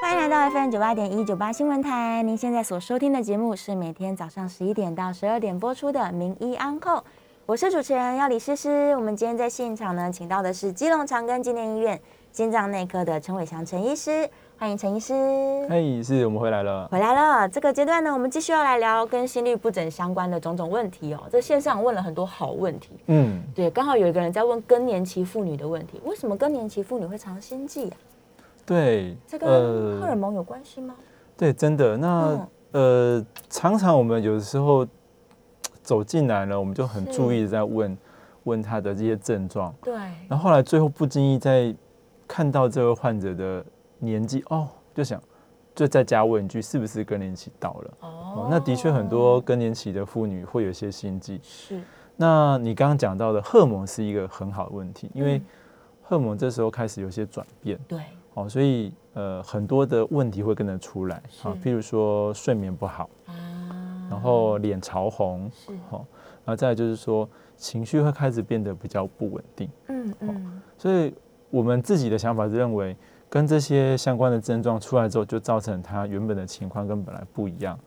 [0.03, 6.91] 欢迎来到 FM 九八点一九八新闻台，您现在所收听的节目是每天早上十一点到十二点播出的《名医安扣》，
[7.47, 8.95] 我是主持人要李诗诗。
[8.95, 11.99] 我们今天在现场呢，请到的是基隆长庚纪念医院。
[12.33, 14.27] 心脏内科的陈伟祥陈医师，
[14.59, 15.13] 欢迎陈医师。
[15.69, 17.47] 嘿，是我们回来了，回来了。
[17.47, 21.25] 这个阶段呢，我们继续要来聊跟心律不整相关的种种问题哦。
[21.31, 27.97] 这线上问了很多好问题，嗯，对，刚好有一个人在问更年期妇女的问题，为什么更年期妇女会常心悸啊？
[28.65, 30.95] 对，这跟荷尔蒙有关系吗？
[31.37, 31.99] 对，真的。
[31.99, 34.87] 那呃，常常我们有的时候
[35.83, 37.99] 走进来了，我们就很注意在问
[38.45, 39.93] 问他的这些症状，对，
[40.29, 41.77] 然后后来最后不经意在。
[42.33, 43.63] 看到这位患者的
[43.99, 45.23] 年纪哦，就想
[45.75, 47.95] 就再加问一句，是不是更年期到了？
[48.01, 51.39] 哦，那的确很多更年期的妇女会有些心悸。
[51.43, 51.83] 是，
[52.17, 55.43] 那你刚刚讲到的荷尔蒙是一个很好的问题，因为
[56.01, 57.79] 荷尔蒙这时候开始有些转变。
[57.87, 58.01] 对，
[58.33, 66.07] 哦，所以呃很多的问题会跟着出来啊，譬如说睡眠不好啊，然后脸潮红，是，好，
[66.47, 69.69] 然后再就是说情绪会开始变得比较不稳定。
[69.89, 71.13] 嗯嗯，所以。
[71.53, 72.97] 我们自己的想法是认为，
[73.29, 77.79] 跟这些相关的症状出来之后，就造成他原本的情况跟本来不一样。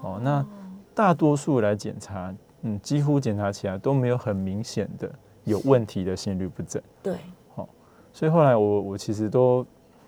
[0.00, 0.46] 哦，那
[0.94, 5.10] 大多数来检查，嗯，几乎检查起来都没有很明显的
[5.42, 6.80] 有问题的心律不整。
[7.02, 7.16] 对，
[7.52, 7.68] 好，
[8.12, 9.66] 所以后来我我其实都，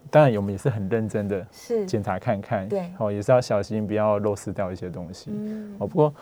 [0.09, 1.45] 当然我们也是很认真的
[1.89, 5.33] 检查看看，对，好，也是要小心不要漏失掉一些东西。
[5.35, 6.15] 嗯，哦，不过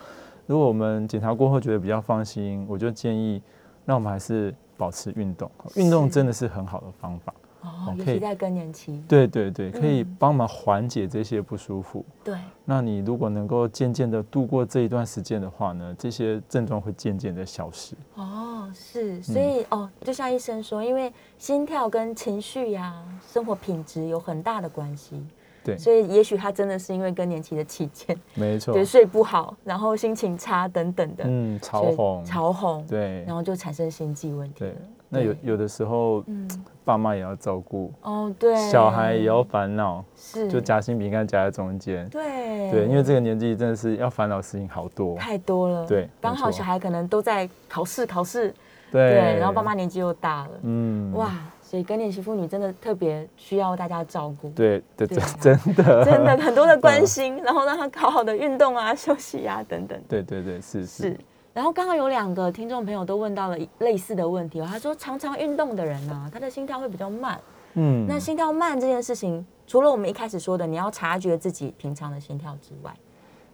[0.47, 3.39] 如果我们检查过后觉得比较放心，我就建议，
[3.85, 4.51] 那我们还是。
[4.81, 7.95] 保持运动，运动真的是很好的方法哦。
[8.03, 12.03] 可以在更年期，对对对，可以帮忙缓解这些不舒服。
[12.23, 17.95] 对，那你如果能够渐渐的度过这一段时间的话呢，这些症状会渐渐的消失。
[18.15, 25.23] 哦，是，所以哦，就像医生说，因为心跳跟情绪呀、生活品质有很大的关系。
[25.63, 34.59] 对，所以也许他真的是因为更年期的期间， 没错，对，睡不好，然后心情差等等的，嗯，潮红，潮红，对，然后就产生心悸问题。
[34.59, 34.75] 对，
[35.07, 36.49] 那有有的时候，嗯，
[36.83, 48.51] 爸妈也要照顾，哦，对，小孩也要烦恼，是，就夹心饼干夹在中间，对，对，因为这个年纪真的是要烦恼事情好多，太多了，对，刚好小孩可能都在考试，考试，
[48.91, 51.31] 对，然后爸妈年纪又大了，嗯，哇。
[51.71, 54.49] 所以更年期妇女真的特别需要大家照顾。
[54.49, 59.97] 对对对，真的 真的 很多的关心，然后让她好好的运动啊、休息啊等等。
[60.09, 61.17] 对对对，是是。
[61.53, 67.39] 然后刚刚有两个听众朋友都问到了类似的问题哦，他说常常运动的人呢，他的心跳会比较慢。
[67.75, 72.93] 嗯，那心跳慢这件事情，除了我们一开始说的你要察觉自己平常的心跳之外，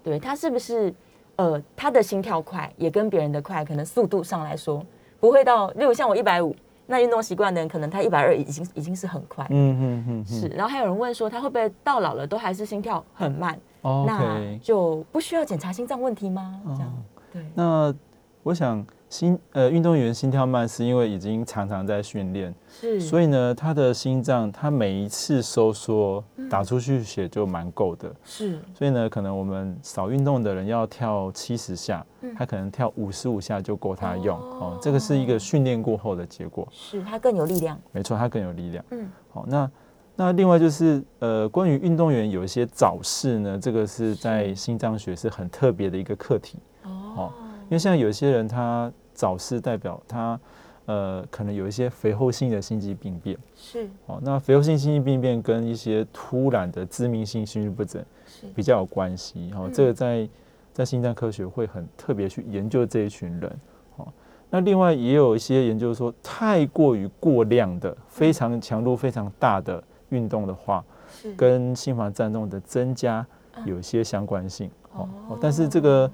[0.02, 0.92] 对他是不是
[1.36, 4.84] 呃他的心跳快也跟别人的快，可能速度上来说
[5.20, 6.56] 不会到，例如像我一百五。
[6.88, 10.48] 那运动习惯的人，可能他一百二已经已经是很快，嗯嗯嗯，是。
[10.48, 13.60] 然后还有人问说，他会不会到老了都还是心跳很慢？
[13.82, 16.60] 哦，那就不需要检查心脏问题吗？
[16.76, 16.94] 这样，
[17.32, 17.46] 对。
[17.54, 17.94] 那
[18.44, 18.84] 我想。
[19.10, 39.72] 心呃，运动员心跳慢是因为已经常常在训练，是，所以呢，他的心脏他每一次收缩打出去血就蛮够的，是，所以呢，可能我们少运动的人要跳七十下，他可能跳五十五下就够他用哦，这个是一个训练过后的结果，是他更有力量，没错，他更有力量，嗯，好，那
[40.18, 47.32] 那另外就是呃，关于运动员有一些早逝呢，这个是在心脏学是很特别的一个课题，哦。
[47.70, 50.40] 因为像有些人他早逝，代表他
[50.86, 54.20] 呃可能有一些肥厚性的心肌病变，是哦。
[54.24, 58.02] 那肥厚性心肌病变跟一些突然的致命性心律不整
[58.56, 59.70] 比较有关系哦。
[59.74, 60.30] 这个在
[60.72, 63.60] 在心脏科学会很特别去研究这一群人
[63.98, 64.08] 哦。
[64.50, 70.82] 那另外也有一些研究说，太过于过量的非常强度非常大的运动的话，
[71.36, 73.28] 跟心房颤动的增加
[73.66, 75.38] 有一些相关性哦。
[75.42, 76.10] 但是这个。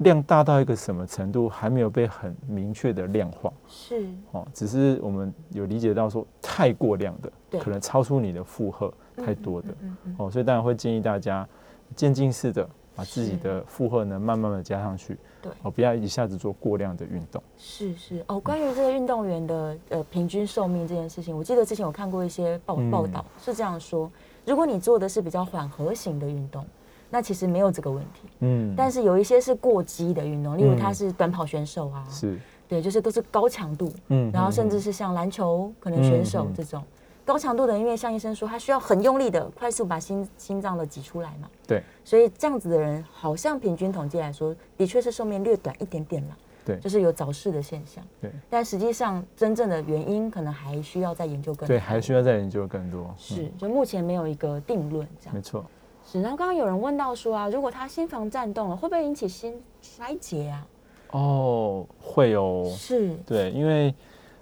[0.00, 3.52] 量大到一个什么程度，还没有被很明确的量化。
[3.68, 11.46] 是哦，只是我们有理解到说，太过量的，可能超出你的负荷太多的，嗯哦，所以当然会建议大家
[11.94, 15.18] 渐进式的把自己的负荷呢慢慢的加上去。
[15.42, 17.42] 对，哦，不要一下子做过量的运动。
[17.58, 24.10] 是是哦，关于这个运动员的呃平均寿命这件事情，我记得之前有看过一些报报道，是这样说：
[24.46, 26.64] 如果你做的是比较缓和型的运动。
[27.10, 36.82] 那其实没有这个问题，嗯，但是有一些是过激的运动，例如他是短跑选手啊，是，对，就是都是高强度，嗯，然后甚至是像篮球可能选手这种。
[37.22, 55.64] 高强度的，因为像医生说，他需要很用力的快速把心心脏的挤出来嘛，对，所以这样子的人好像平均统计来说，的确是寿命略短一点点了，对，就是有早逝的现象，对，但实际上真正的原因可能还需要再研究更多，对，还需要再研究更多，是，就目前没有一个定论，这样，没错。
[56.10, 60.66] 是，然后刚刚有人问到说啊，如果他心房颤动了，会不会引起心衰竭啊？
[61.12, 62.64] 哦，会哦。
[62.76, 63.94] 是，对，因为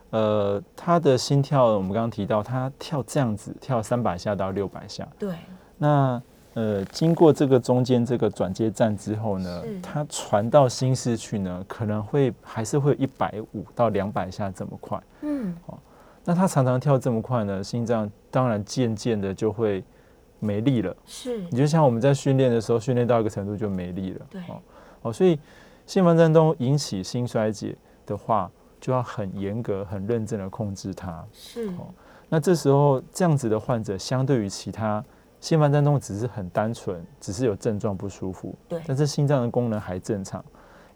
[0.09, 5.07] 呃，他的心跳，我们刚刚提到，他跳这样子，跳三百下到六百下。
[5.19, 5.35] 对。
[5.77, 6.23] 那
[6.55, 14.99] 呃，经过这个中间这个转接站之后呢，他传到心室去呢，可能会还是会一百五到两百下这么快。
[15.21, 15.55] 嗯。
[15.67, 15.79] 哦，
[16.25, 19.85] 那他常常跳这么快呢，心脏当然渐渐的就会。
[20.41, 24.43] 没力了，是，你就像我们在训练的时候，训练到一个程度就没力了，对，
[25.03, 25.39] 哦，所以
[25.87, 31.89] 心房颤动引起心衰竭的话，就要很严格、很认真的控制它，是，哦，
[32.29, 35.05] 那这时候这样子的患者，相对于其他
[35.41, 40.45] 心房颤动只是很单纯，只是有症状不舒服，对，但是心脏的功能还正常，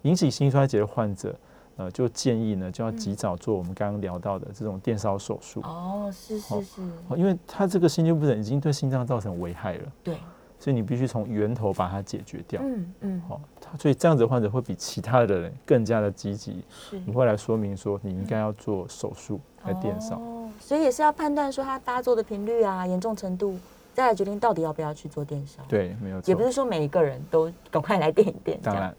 [0.03, 1.35] 引起心衰竭的患者。
[1.75, 5.59] 呃，就建议呢，就要及早做我们刚刚聊到的这种电烧手术。
[5.61, 6.81] 哦，是是是，
[7.15, 9.83] 因为他这个心肌不整已经对心脏造成危害了。
[10.03, 10.15] 对，
[10.59, 12.61] 所以你必须从源头把它解决掉。
[12.63, 13.41] 嗯嗯，好，
[13.79, 16.63] 所以这样子患者会比其他的人更加的积极。
[16.69, 20.17] 是，你会来说明说你应该要做手术来电烧。
[20.17, 23.57] 哦，所以也是要判断说他发作的频率啊，严重程度。
[23.93, 25.63] 再来决定到底要不要去做电商。
[25.67, 26.31] 对，没有错。
[26.31, 28.59] 也不是说每一个人都赶快来电一电。
[28.61, 28.95] 当然，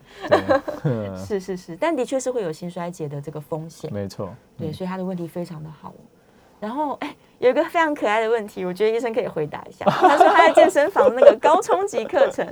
[1.18, 3.92] 是是是，但的确是会有心衰竭的这个风险。
[3.92, 4.33] 没错。
[4.57, 5.92] 对，所以他的问题非常的好。
[6.61, 9.85] 然后，哎，有一个非常可爱的问题，我觉得医生可以回答一下。
[9.87, 12.46] 他说他在健身房那个高冲击课程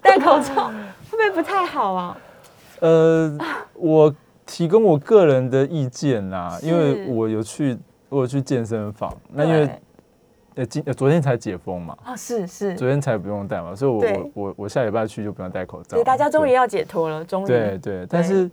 [0.00, 0.68] 戴口罩
[1.10, 2.16] 会不会不太好啊？
[2.80, 3.36] 呃，
[3.74, 4.14] 我
[4.46, 7.76] 提供我个人的意见啦，因为我有去，
[8.08, 9.68] 我有去健身房，那因为。
[10.58, 11.96] 呃，今呃昨天才解封嘛？
[12.04, 15.96] 啊，是是，昨天才不用戴嘛，所以我我我我下礼拜去就不用戴口罩。
[15.96, 17.46] 对，大家终于要解脱了，终于。
[17.46, 18.50] 对对，但是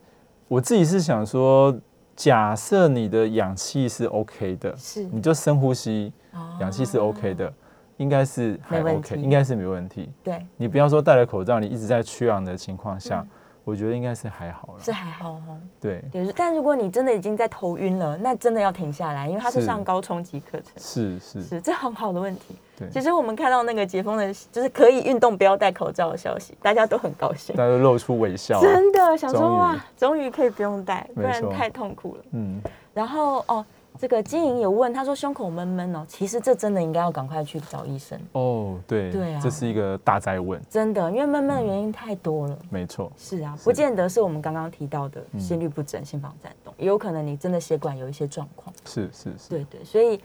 [0.48, 1.76] 我自己是想说，
[2.15, 6.13] 假设你的氧气是 OK 的，是，你就深呼吸，
[6.60, 7.52] 氧气是 OK 的，
[7.98, 10.08] 应该是还 OK，应该是没问题。
[10.24, 13.26] 对，你不要说戴了口罩，你一直在缺氧的情况下。
[13.65, 15.60] 我觉得应该是还好了，是还好哦。
[15.82, 20.71] 对，对，但如果你真的已经在头晕了，那真的要停下来，因为它是上高冲击课程。
[20.78, 22.56] 是是是，这很好的问题。
[22.78, 32.23] 对，其实我们看到那个解封的，就是可以运动不要戴口罩的消息，大家都很高兴，大家都露出微笑，真的想说哇，终于可以不用戴，不然太痛苦了。
[32.34, 32.62] 嗯。
[32.93, 33.65] 然后哦，
[33.99, 38.77] 这个金莹有问，他说胸口闷闷哦，其实这真的应该要赶快去找医生哦。
[38.86, 42.58] 对对啊，这是一个大灾问，真的，因为闷闷的原因太多了。
[42.69, 48.73] 没错，是啊，不见得是我们刚刚提到的心律不整、心房颤动，也有可能你真的血管有一些状况。
[48.86, 50.19] 是是是，对对，所以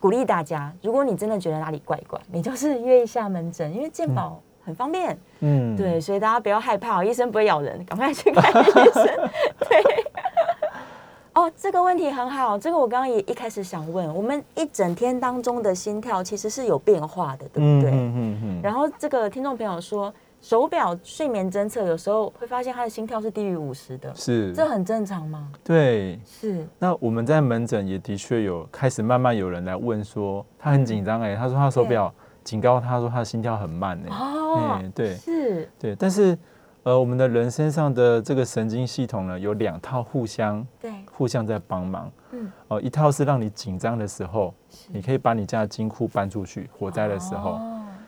[0.00, 5.16] 鼓励大家，如果你真的觉得哪里怪怪，你就是约一下门诊，因为健保很方便。
[5.40, 9.04] 嗯，对，所以大家不要害怕，医生不会咬人，赶快去看医生。
[9.68, 10.02] 对。
[11.34, 17.90] 哦，这个问题很好，这个我刚刚也一开始想问，我们一整天当中的心跳其实是有变化的，对不对？
[17.90, 18.60] 嗯嗯嗯。
[18.62, 25.48] 然后这个听众朋友说，手表睡眠侦测有时候会发现他的心跳是低于五十的，是，这很正常吗？
[25.64, 26.66] 对，是。
[26.78, 32.12] 那我们在门诊也的确有开始慢慢有人来问说，他很紧张哎，他说他手表
[32.44, 36.38] 警告他说他的心跳很慢哎，哦，对，是，对，但是。
[36.84, 42.10] 呃，我们的人身上的这个神经系统呢，有两套互相对互相在帮忙。
[42.32, 44.52] 嗯，哦，一套是让你紧张的时候，
[44.88, 47.60] 你可以把你家的金库搬出去；火灾的时候，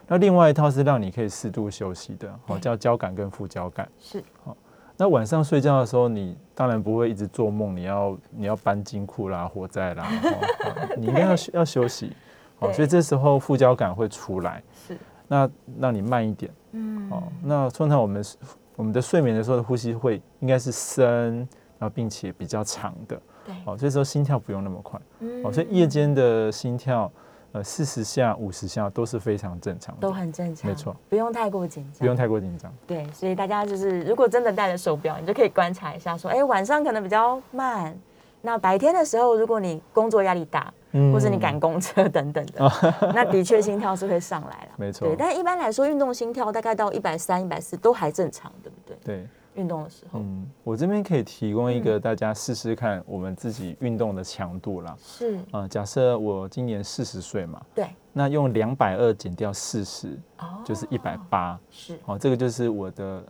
[0.09, 3.89] 那另外一套是让你可以适度休息的，哦，叫交感跟副交感。
[4.01, 4.57] 是，好，
[4.97, 10.05] 那晚上睡觉的时候，你当然不会一直做梦，你要你要搬金库啦，火灾啦，
[10.99, 12.13] 你应该要要休息。
[12.59, 16.51] 好，所以这时候副交感会出来，是，那让你慢一点。
[16.73, 18.37] 嗯，哦，那通常我们是。
[18.77, 21.37] 我们的睡眠的时候的呼吸会应该是深，
[21.79, 25.01] 然后并且比较长的，对，哦，所以说心跳不用那么快，
[25.45, 27.11] 哦，所以夜间的心跳，
[27.53, 37.97] 呃，四十下、五十下都是非常正常的，都很正常，没错，不用太过紧张，不用太过紧张，对，所以大家就是如果真的戴了手表，你就可以观察一下，说，哎，晚上可能比较慢，
[38.43, 40.73] 那白天的时候，如果你工作压力大。
[41.13, 42.71] 或是你赶公车等等的，
[43.13, 45.09] 那的确心跳是会上来了，没错。
[45.09, 48.97] 对，但一般来说，运动心跳大概到一百三、一百四都还正常，对不对？
[49.05, 50.21] 对，运动的时候。
[50.21, 54.97] 嗯，我这边可以提供一个大家试试看，我们自己运动的强度啦。
[55.03, 55.39] 是。
[55.51, 61.59] 啊，假设我今年四十岁嘛，对，那用两百二减掉四十，哦，就是一百八。
[61.71, 61.99] 是。
[62.05, 63.25] 哦，这个就是我的，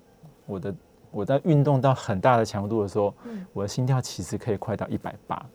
[0.45, 0.75] 我的，
[1.11, 3.15] 我在运动到很大的强度的时候，
[3.55, 5.47] 我的心跳其实可以快到一百八。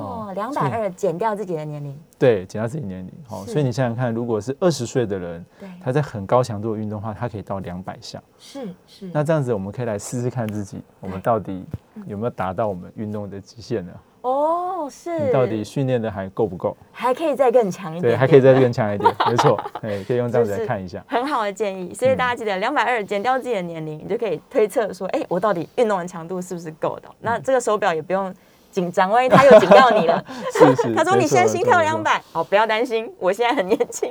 [0.00, 3.12] 哦，两百二减掉自己的年龄，对，减掉自己年龄。
[3.26, 5.44] 好，所以你想想看，如果是二十岁的人，
[5.82, 8.22] 他在很高强度的运动的话，他可以到两百项。
[8.38, 9.10] 是是。
[9.12, 11.64] 那这样子，我们可以来试试看自己，我们到底
[12.06, 13.92] 有没有达到我们运动的极限呢？
[14.22, 15.18] 哦，是。
[15.18, 16.76] 你到底训练的还够不够？
[16.92, 18.12] 还可以再更强一点。
[18.12, 19.14] 对，还可以再更强一点。
[19.26, 21.02] 没错，哎，可以用这样子来看一下。
[21.08, 21.94] 很好的建议。
[21.94, 27.08] 所以大家记得，两百二减掉自己的年龄，你就可以推测说，哎，我到底运动的强度是不是够的？
[27.20, 28.34] 那这个手表也不用。
[28.70, 30.24] 紧张，万一他又警告你了。
[30.52, 30.94] 是是。
[30.94, 34.10] 他说你现在心跳两百，好，不要担心，我现在很年轻。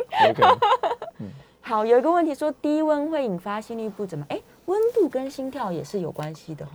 [1.62, 4.26] 好，有一个问题说低温会引发心律不整吗？
[4.30, 6.72] 哎，温度跟心跳也是有关系的哈。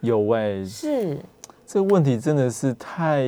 [0.00, 0.64] 有喂。
[0.64, 1.18] 是。
[1.66, 3.24] 这个问题真的是太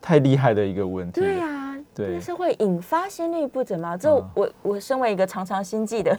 [0.00, 1.20] 太厉害的一个问题。
[1.20, 1.73] 对呀。
[1.94, 3.96] 对，是会引发心律不整吗？
[3.96, 6.18] 这我我身为一个常常心悸的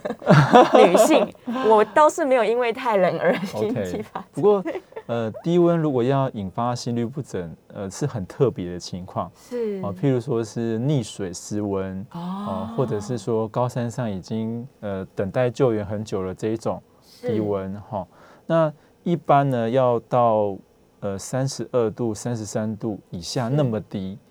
[0.74, 1.28] 女性，
[1.68, 4.24] 我倒是没有因为太冷而心悸发。
[4.32, 4.64] 不过，
[5.06, 9.30] 呃，低温如果要引发心律不整，呃，是很特别的情况。
[9.34, 16.82] 是啊，譬如说是溺水失温哦，或者是说高山上已经呃等待救援很久了这一种
[17.20, 18.06] 低温哈。
[18.46, 20.56] 那一般呢要到。
[21.00, 24.25] 呃，三十二度、三十三度以下那么低，嗯，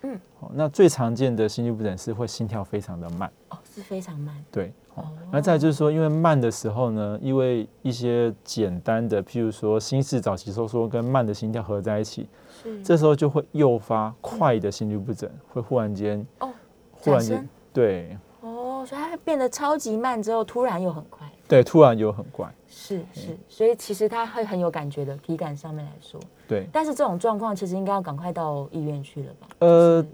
[0.55, 12.27] 那最常见的心律不整是会心跳非常的慢，哦，是非常慢，对，哦，那再就是说，因为慢的时候呢，因为一些简单的，譬如说心室早期收缩跟慢的心跳合在一起，
[12.63, 16.49] 是，这时候就会诱发快的心律不整，会忽然间，哦，
[16.91, 22.49] 忽然间，对，哦，所以它变得超级慢之后，突然又很快，对，突然又很快。
[22.67, 26.19] 是是，所以其实它会很有感觉的，体感上面来说。
[26.45, 26.67] 对。
[26.73, 29.47] 但是这种状况其实应该要赶快到医院去了吧？
[29.59, 30.05] 呃，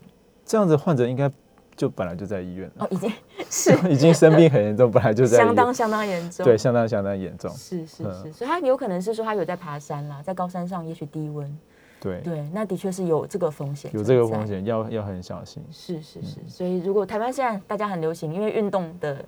[0.46, 1.32] 这样子患者应该
[1.76, 2.86] 就本来就在医院了。
[2.86, 3.12] 哦，已经
[3.50, 6.46] 是已经生病很严重，本来就在相当相当严重。
[6.46, 7.50] 对，相当相当严重。
[7.52, 11.58] 是是是，所以他有可能是说他有在爬山啦，在高山上也许低温。
[12.00, 15.64] 对对，那的确是有这个风险，有这个风险，要要很小心。
[15.72, 19.24] 是是是，所以如果台湾现在大家很流行，因为运动的。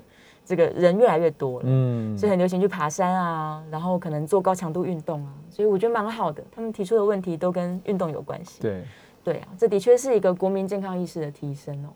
[0.46, 6.44] 这个人越来越多了，嗯，所以很流行去爬山啊，然后可能做高强度运动啊，所以我觉得蛮好的。
[6.52, 8.62] 他们提出的问题都跟运动有关系。
[8.62, 8.84] 对，
[9.24, 11.90] 对啊，这的确是一个国民健康意识的提升哦。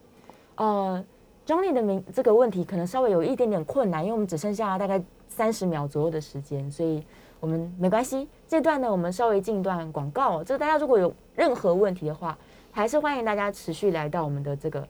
[0.56, 1.06] 呃
[1.46, 7.04] 中立的名这个问题可能稍微有一点点困难，因为我们只剩下大概三十秒左右的时间，所以
[7.40, 8.28] 我们没关系。
[8.48, 10.44] 这段呢，我们稍微进一段广告。
[10.44, 12.38] 这个大家如果有任何问题的话，
[12.72, 14.86] 还是欢迎大家持续来到我们的这个。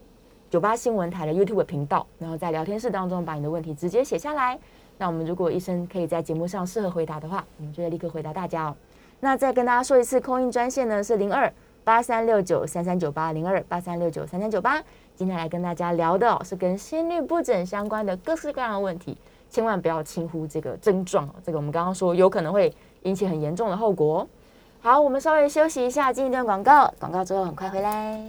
[0.49, 4.57] 九八新闻台的 YouTube 频道，然后在聊天室当中把你的问题直接写下来。
[4.97, 8.75] 那我们如果医生可以在节目上适合回答的话，我们就会立刻回答大家哦。
[9.19, 11.53] 那再跟大家说一次，空运专线呢是零二
[11.87, 14.83] 八三六九三三九八零二八三六九三三九八。
[15.15, 19.17] 今天来跟大家聊的是跟心律不整相关的各式各样的问题，
[19.49, 21.33] 千万不要轻忽这个症状。
[21.45, 24.27] 这个我们刚刚说有可能会引起很严重的后果。
[24.81, 28.21] 好，我们稍微休息一下，进一段广告，广告之后很快回来。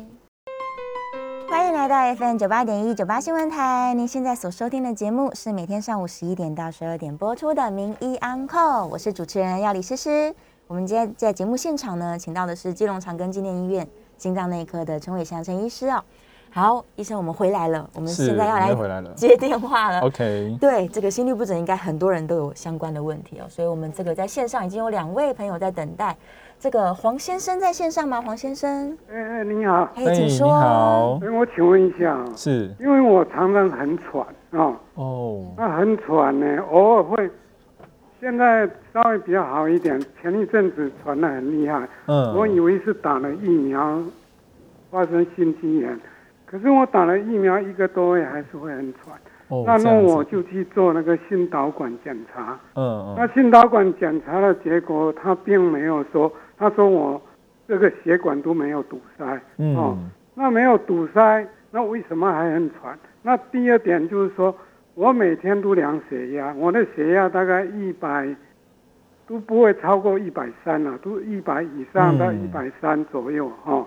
[1.51, 8.57] 欢迎来到 FM 九八点一九八新闻台，您现在所收听的节目是每天上午十一点到十二点播出的《名医安扣》，
[8.87, 10.33] 我是主持人要李诗诗。
[10.69, 13.89] 我们今天在节目现场呢，请到的是基隆长庚纪念医院
[14.19, 16.05] 心脏内科的陈伟祥陈医师哦。
[16.51, 17.89] 好，医生，我们回来了。
[17.95, 18.75] 我们现在要来
[19.15, 20.01] 接电话了。
[20.01, 20.55] OK。
[20.61, 26.15] 对，这个心律不整应该很多人都有相关的问题哦，所以我们这个在线上已经有两位朋友在等待。
[26.61, 28.21] 这个黄先生在线上吗？
[28.21, 28.95] 黄先生？
[29.11, 29.89] 哎哎，你好。
[29.95, 30.49] 哎，请说。
[30.49, 31.19] 你好。
[31.23, 32.23] 哎，我请问一下。
[32.37, 32.75] 是。
[32.79, 34.77] 因为我常常很喘啊。
[34.97, 35.47] 哦。
[35.57, 37.31] 那很喘呢，偶尔会。
[38.21, 41.89] 现在稍微比较好一点，前一阵子喘的很厉害。
[42.07, 42.35] 嗯。
[42.35, 44.03] 我以为是打了疫苗，
[44.91, 45.99] 发生心肌炎。
[46.47, 49.15] 可是我打了疫苗一个多月还是会很喘，
[49.67, 52.59] 那那我就去做那个心导管检查。
[52.75, 53.15] 嗯嗯。
[53.17, 57.21] 那心导管检查的结果，他并没有说，他说我
[57.69, 59.41] 这个血管都没有堵塞。
[59.59, 59.77] 嗯。
[59.77, 59.97] 哦，
[60.35, 62.99] 那没有堵塞，那为什么还很喘？
[63.23, 64.55] 那第二点就是说，
[64.99, 68.35] 我每天都量血压，我的血压大概一百，
[69.29, 73.87] 都不会超过一百三了，都一百以上到一百三左右哈。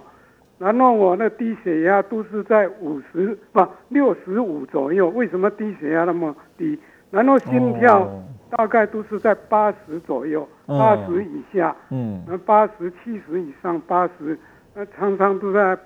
[0.57, 6.79] 然后我的低血压都是在五十不六十五左右，为什么低血压那么低？
[7.09, 8.09] 然后心跳
[8.49, 14.39] 大概都是在八十左右，八十以下，嗯，那八十七十以上，八十
[14.73, 15.77] 那常常都在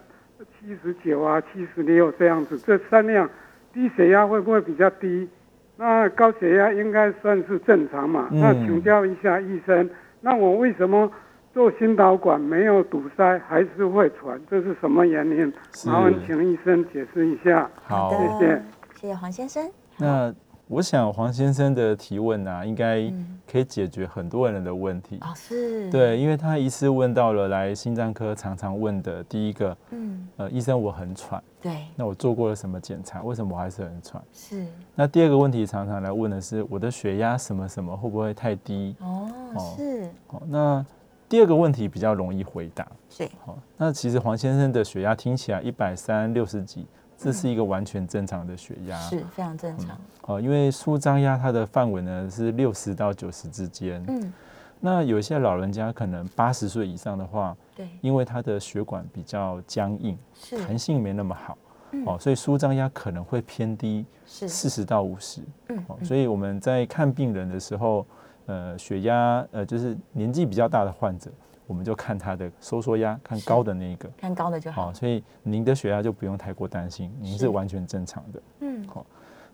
[0.60, 2.60] 七十九啊，七十六这样子。
[2.60, 3.28] 这三样
[3.76, 5.30] 低血压会不会比较低？
[5.78, 8.30] 那高血压应该算是正常嘛？
[8.32, 9.88] 那请教一下医生，
[10.22, 11.12] 那我为什么？
[11.54, 15.54] 做心导管没有堵塞，还是会喘，这是什么原因？
[15.86, 17.72] 麻烦请医生解释一下。
[17.86, 18.62] 好，谢谢，
[18.96, 19.66] 谢谢黄先生。
[19.98, 20.36] 那
[20.68, 23.12] 我想黄先生的提问呢，应该
[23.50, 25.18] 可以解决很多人的问题。
[25.22, 25.90] 哦，是。
[25.92, 31.42] 对，因为他一次问到了来心脏科常常问的第一个，嗯，呃，医生我很喘。
[31.62, 31.86] 对。
[31.96, 33.22] 那我做过了什么检查？
[33.22, 34.22] 为什么我还是很喘？
[34.34, 34.66] 是。
[34.96, 38.96] 那第二个问题常常来问的是我的血压什么什么会不会太低？
[39.00, 39.30] 哦，
[39.78, 40.10] 是。
[40.30, 40.86] 哦，那。
[41.28, 43.58] 第二个问题比较容易回答，是好。
[43.78, 46.86] 那其实黄先生的血压听起来一百三六十几，
[47.26, 49.98] 这是一个完全正常的血压，是非常正常。
[50.28, 54.04] 哦，因为舒张压它的范围呢是六十到九十之间。
[54.08, 54.32] 嗯，
[54.80, 61.58] 那有些老人家可能八十岁以上的话，对，因为他的血管比较僵硬，是弹性没那么好，
[62.06, 65.42] 哦，所以舒张压可能会偏低，是四十到五十。
[65.70, 68.06] 嗯，所以我们在看病人的时候。
[68.48, 71.32] 呃，血压呃，就是年纪比较大的患者，
[71.68, 74.94] 我们就看他的收缩压，看高的那一个，看高的就好。
[74.94, 78.42] 所以您的血压就不用太过担心，您是完全正常的。
[78.60, 79.06] 嗯，好。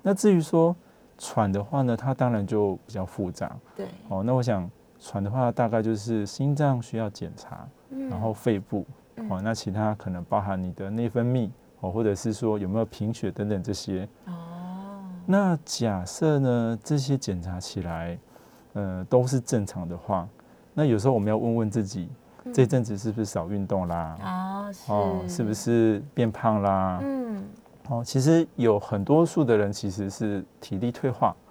[0.01, 0.75] 那至于说
[1.17, 3.55] 喘的话呢，它当然就比较复杂。
[3.75, 3.87] 对。
[4.09, 7.67] 哦，那我想喘的话，大概就是心脏需要检查，
[8.09, 8.85] 然后肺部，
[9.29, 11.49] 哦，那其他可能包含你的内分泌，
[11.79, 14.07] 哦，或者是说有没有贫血等等这些。
[14.25, 14.33] 哦。
[15.25, 18.17] 那假设呢，这些检查起来。
[18.73, 20.25] 呃，都是正常的话，
[20.73, 22.09] 那有时候我们要问问自己，
[22.53, 24.17] 这阵子是不是少运动啦？
[24.21, 26.99] 啊，是，是不是变胖啦？
[27.03, 27.43] 嗯，
[27.89, 31.35] 哦，其实有很多数的人其实是体力退化，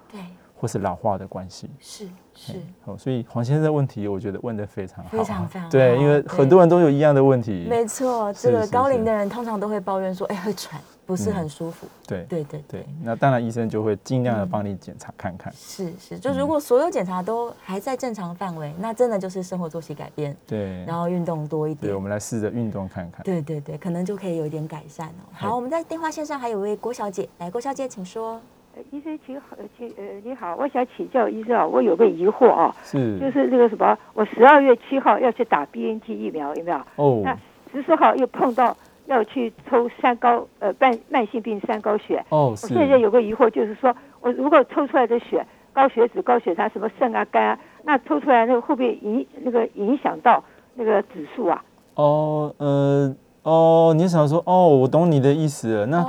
[0.61, 2.53] 或是老化的关系，是是。
[2.85, 7.65] 哦，所以黄先生的问题，我觉得问的非常好，非常非常对，因为很多人都有一样的问题。
[7.67, 10.79] 没错，这个高龄的人通常都会抱怨说，哎，会喘。
[11.03, 15.51] 不是很舒服，对对对对，那当然医生就会尽量的帮你检查看看。
[15.53, 21.91] 是是，就如果所有检查都还在正常范围，那真的就是生活作息改变，对，然后运动多一点。
[21.91, 23.25] 对，我们来试着运动看看。
[23.25, 25.27] 对对对，可能就可以有一点改善哦。
[25.33, 28.39] 好，我们在电话线上还有位郭小姐，来，郭小姐请说。
[28.75, 36.77] 呃，医生请好，请呃你好，我想请教医生啊，我有个疑惑啊，是，就是那个什么，我十二月七号要去打 BNT 疫苗，有没有？
[36.95, 37.37] 哦，那
[37.71, 38.75] 十四号又碰到。
[39.07, 42.23] 要去抽三高，呃，慢慢性病三高血。
[42.29, 50.41] 哦，我现在有个疑惑，就是说我如果抽出来的血高血脂、高血糖，什么肾啊、肝啊，那抽出来那个会不会影那个影响到
[50.75, 51.61] 那个指数啊？
[51.95, 53.13] 哦，呃，
[53.43, 56.05] 哦，你想说，哦，我懂你的意思了，那。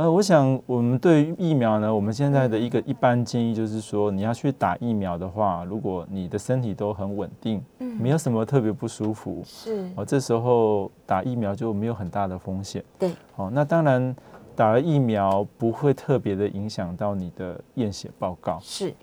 [0.00, 14.16] 呃，我想我们对于疫苗呢，我们现在的一个一般建议就是说，你要去打疫苗的话，如果你的身体都很稳定，嗯，没有什么特别不舒服，是哦，这时候打疫苗就没有很大的风险，对，哦，那当然
[14.56, 18.94] 打了疫苗不会特别的影响到你的验血报告，是，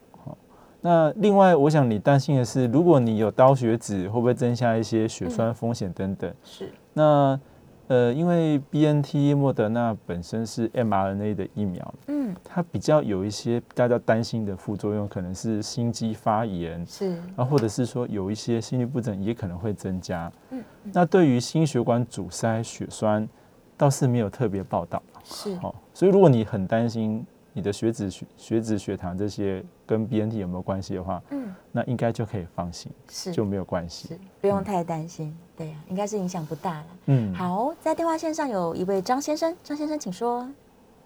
[0.82, 6.34] 那另外，我想你担心的是，如果你有高血脂，会不会增加一些血栓风险等等？
[6.44, 6.72] 是。
[6.94, 7.40] 那
[7.88, 20.32] 呃，因为 B N T 莫德纳本身是 m R N A 的疫苗，嗯，它比较有一些大家担心的副作用，可能是心肌发炎，是啊，或者是说有一些心律不整也可能会增加。
[20.52, 20.64] 嗯，
[20.94, 23.28] 那对于心血管阻塞、血栓，
[23.76, 25.02] 倒是没有特别报道。
[25.24, 27.26] 是，好，所以如果你很担心。
[27.54, 33.32] 你的血脂、血血脂、血糖这些跟 BNT 有没有关系的话，嗯，那应该就可以放心，是。
[33.32, 36.86] 就没有关系，不用太担心，对呀，应该是影响不大了。
[37.06, 40.48] 嗯，好，在电话线上有一位张先生，张先生请说。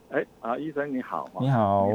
[0.09, 1.88] 哎啊，医生你好，你好，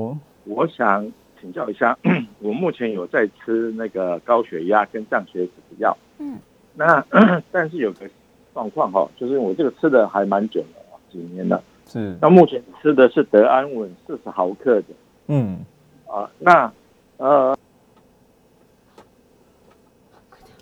[0.45, 1.07] 我想
[1.41, 1.99] 请教一下，
[2.41, 6.39] 我目前有在吃那个高血压跟降血脂的药，嗯，
[6.75, 7.05] 那
[7.53, 8.09] 但是有个
[8.55, 11.63] 状况哈，就是我这个吃的还蛮久了，几年了。
[11.89, 14.87] 是，那目前吃的是德安稳四十毫克的，
[15.27, 15.59] 嗯，
[16.09, 16.73] 啊，那
[17.19, 17.59] 呃，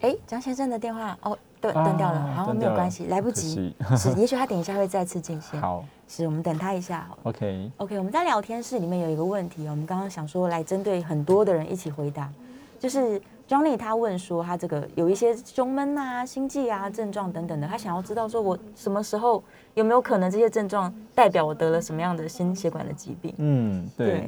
[0.00, 12.30] 哎，张先生的电话哦，对，断掉了，好，没有关系，来不及，是， 也许他等一下会再次进线，好，是我们等他一下，OK，OK，我们在聊天室里面有一个问题，我们刚刚想说来针对很多的人一起回答，
[12.78, 13.20] 就是。
[13.46, 23.34] Johnny 他问说，他这个有一些胸闷啊、心悸啊症状等等的，他想要知道说，我什么时候有没有可能这些症状代表我得了什么样的心血管的疾病？
[23.36, 24.26] 嗯，对。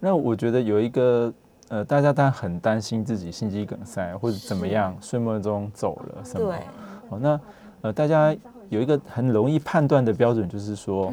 [0.00, 1.32] 那我觉得有一个
[1.68, 6.48] 呃，大家当然很担心自己心肌梗塞或者怎么样，睡梦中走了什么？
[6.48, 6.56] 对。
[7.10, 7.40] 哦，那
[7.82, 8.34] 呃，大家
[8.68, 11.12] 有一个很容易判断的标准，就是说，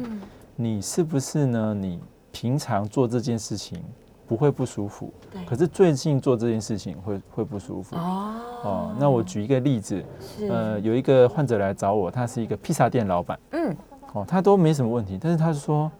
[0.56, 1.74] 你是不是呢？
[1.74, 2.00] 你
[2.32, 3.80] 平常做这件事情。
[4.28, 5.10] 不会不舒服，
[5.46, 8.34] 可是最近做这件事情会会不舒服哦。
[8.62, 10.04] 哦，那我举一个例子，
[10.50, 13.74] 呃，有一个患者来找我，他是一个披萨店老板，嗯，
[14.12, 15.90] 哦，他都没什么问题，但是他说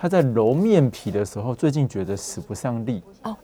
[0.00, 3.02] 他在揉面皮的时候，最近觉得使不上力。
[3.24, 3.36] 哦，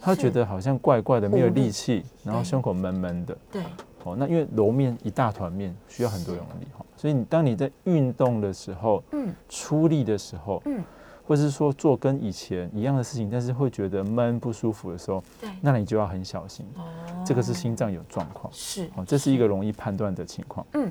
[0.00, 3.62] 他觉得好像怪怪的，没有力气，然后胸口闷闷的，对，
[4.04, 10.84] 哦，那因为揉面一大团面需要很多用力哈，所以你当你在运动的时候，嗯，出力的时候，嗯。
[11.26, 16.64] 或者是说做跟以前一样的事情，但是会觉得闷不舒服的时候，对，那你就要很小心。
[16.74, 16.82] 哦，
[17.22, 20.66] 这个是心脏有状况，是哦，这是一个容易判断的情况。
[20.72, 20.90] 嗯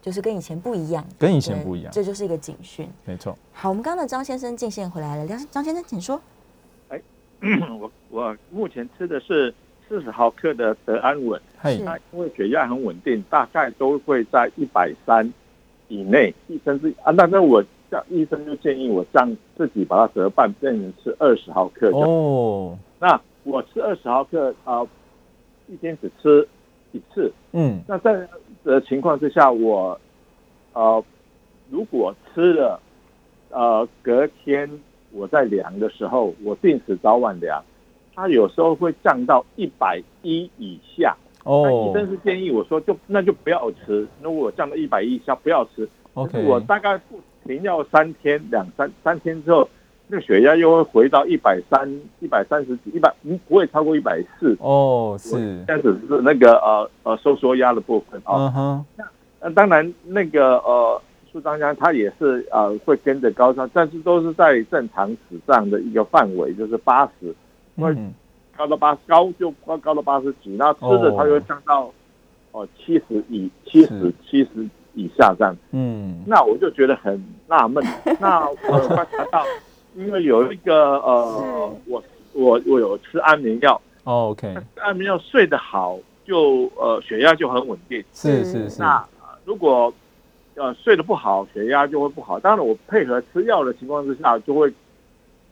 [0.00, 2.88] 就是跟以前不一样，跟以前不一样，这就是一个警讯。
[3.04, 3.36] 没错。
[3.52, 6.20] 好，我们刚刚的张先生进线回来了，张张先生请说。
[6.88, 7.00] 哎，
[7.80, 9.54] 我我目前吃的是
[9.88, 11.74] 四十毫克的德安稳，是，
[12.12, 15.32] 因为血压很稳定，大概都会在一百三
[15.88, 17.64] 以内，医生是啊，那那我。
[17.90, 21.90] 像医生就建议我样自己把它折半，变成吃二十毫克。
[21.92, 24.86] 哦，那我吃二十毫克啊，
[25.68, 26.46] 一天只吃
[26.92, 27.32] 一次。
[27.52, 28.28] 嗯，那在
[28.70, 29.98] 的情况之下，我
[30.74, 31.02] 呃，
[31.70, 32.80] 如果吃了
[33.50, 34.70] 呃，隔天
[35.12, 37.64] 我在量的时候，我定时早晚量，
[38.14, 41.16] 它有时候会降到一百一以下。
[41.44, 44.06] 哦，医生是建议我说，就那就不要吃。
[44.22, 45.88] 如果降到一百一以下，不要吃。
[46.14, 47.20] OK，我大概不。
[47.46, 49.66] 停药三天，两三三天之后，
[50.08, 51.86] 那个血压又会回到一百三、
[52.20, 54.56] 一百三十几、一百，嗯，不会超过一百四。
[54.60, 58.34] 哦，是，但只是那个呃呃收缩压的部分啊。
[58.36, 58.86] 嗯哼。
[59.40, 61.00] 那当然那个呃
[61.30, 67.34] 舒张压它也是呃会跟着高上，但是都是在正常史上的一个范围，就是八十，
[67.76, 68.12] 嗯，
[68.56, 71.92] 高到八高就高高到八十几，那吃的它又降到
[72.52, 74.68] 哦七十以七十七十。
[74.94, 77.84] 以下这样，嗯，那我就觉得很纳闷。
[78.18, 78.56] 那我
[78.88, 79.44] 观察到，
[79.98, 88.02] 因为有一个呃，我我我有吃安眠药，OK，安眠药睡得好，就呃血压就很稳定。
[88.14, 88.80] 是是是。
[88.80, 89.04] 那
[89.44, 89.92] 如果
[90.54, 92.38] 呃睡得不好，血压就会不好。
[92.38, 94.72] 当然，我配合吃药的情况之下，就会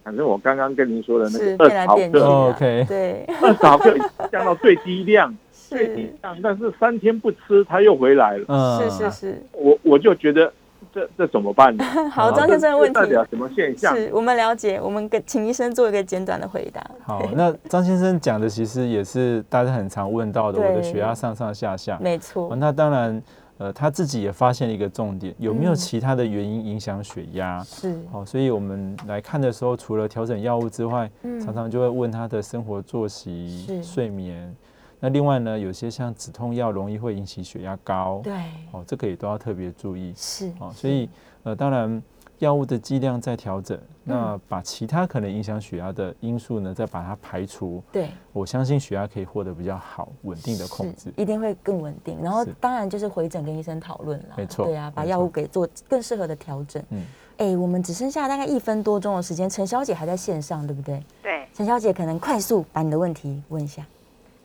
[0.05, 3.93] 产生我刚刚跟您说的那个二十毫克，OK，对，二十毫克
[4.31, 5.37] 降到最低量。
[5.69, 8.79] 最低量，但是三天不吃，它又回来了。
[8.79, 10.53] 是是是，我我就觉得
[10.97, 11.85] 这这怎么办呢？
[12.11, 13.95] 好，张先生的问题代表什么现象？
[13.95, 16.83] 是我们了解，我们跟请医生做一个简短的回答。
[17.05, 21.99] 好，那张先生讲的其实也是大家很常问到的，我的血压上上下下。
[22.01, 22.57] 没错。
[22.57, 23.23] 那当然，
[23.59, 27.63] 呃，他自己也发现了一个重点，有没有其他的原因影响血压？
[27.63, 27.95] 是。
[28.11, 31.11] 好，所以我们来看的时候，除了调整药物之外，
[31.45, 34.57] 常常就会问他的生活作息、睡眠。
[35.07, 38.33] 那另外呢，有些像止痛药容易会引起血压高，对，
[38.73, 40.13] 哦，这个也都要特别注意。
[40.17, 41.09] 是，哦，所以
[41.45, 42.03] 呃，当然
[42.39, 47.81] 药物的剂量在调整，那把其他可能影响血压的因素呢，再把它排除。
[47.93, 52.21] 对，我相信血压可以获得比较好、稳定的控制，一定会更稳定。
[52.21, 56.83] 然后当然就是回诊跟医生讨论了，没错，对啊，把药物给做更适合的调整。
[56.91, 57.07] 嗯。
[57.37, 61.01] 哎，我们只剩下大概一分多钟的时间，陈小姐还在线上，对不对？
[61.23, 61.47] 对。
[61.55, 63.87] 陈小姐可能快速把你的问题问一下。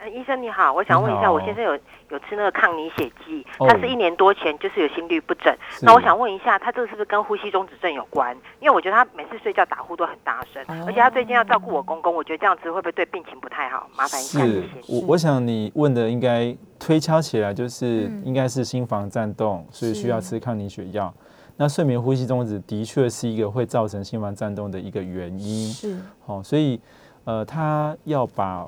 [0.09, 1.73] 医生你好，我想问一下，我先生有
[2.09, 8.35] 有吃那个抗凝血剂，他是一年多前就是有心律不整，那我想问一下，他这个是不是跟呼吸中止症有关？
[8.59, 13.87] 因为我觉得他每次睡觉打呼都很大声，而且他最近要照顾我公公，我觉得这样子会不会对病情不太好？
[13.95, 14.67] 麻烦一下谢谢。
[14.87, 21.13] 我我想你问的应该推敲起来就是应该是心房颤动，所以需要吃抗凝血药。
[21.57, 25.95] 那睡眠呼吸中止的确是一个会造成心房颤动的一个原因，是
[26.25, 26.81] 好，所以
[27.23, 28.67] 呃，他要把。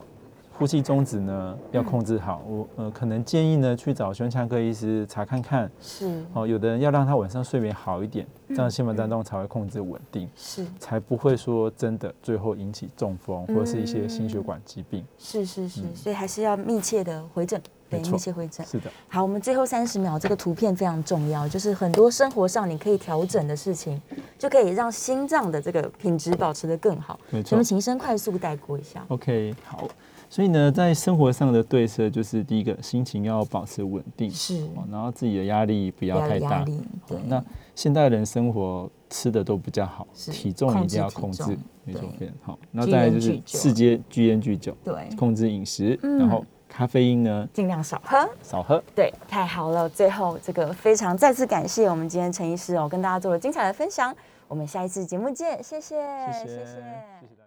[0.57, 5.69] 呼吸中止呢要控制好，我呃可能建议呢去找胸腔科医师查看看。
[5.81, 15.03] 是哦，有的人要让他晚上睡眠好一点，这样心房颤动才会控制稳定，是才不会说真的最后引起中风或者是一些心血管疾病。
[15.17, 18.65] 是是是，所以还是要密切的回诊，对，密切回诊。
[18.65, 18.91] 是的。
[19.09, 23.99] 好，我们最后三十秒，这个图片非常重要，就是很多生活上你可以调整的事情，
[24.37, 27.19] 就可以让心脏的这个品质保持的更好。
[27.31, 27.55] 没错。
[27.55, 29.03] 我们请生快速带过一下。
[29.07, 29.87] OK，好。
[30.33, 36.65] 所以呢，在生活上的对策就是第一个，心情要保持稳定，是，然后自己的压力不要太大。
[37.05, 37.39] 对，那
[37.75, 42.57] 现代人生活吃的都比较好，体重一定要控制，没错，非常好。
[42.71, 48.83] 然后再来就是世间巨烟拒酒，对，控制饮食，然后咖啡因呢尽量少喝，少喝。
[48.95, 49.87] 对，太好了。
[49.87, 54.11] 最后这个非常再次感谢我们今天陈医师哦，跟大家做了精彩的分享。
[54.47, 55.95] 我们下一次节目见，谢谢，
[56.31, 57.33] 谢谢，谢谢。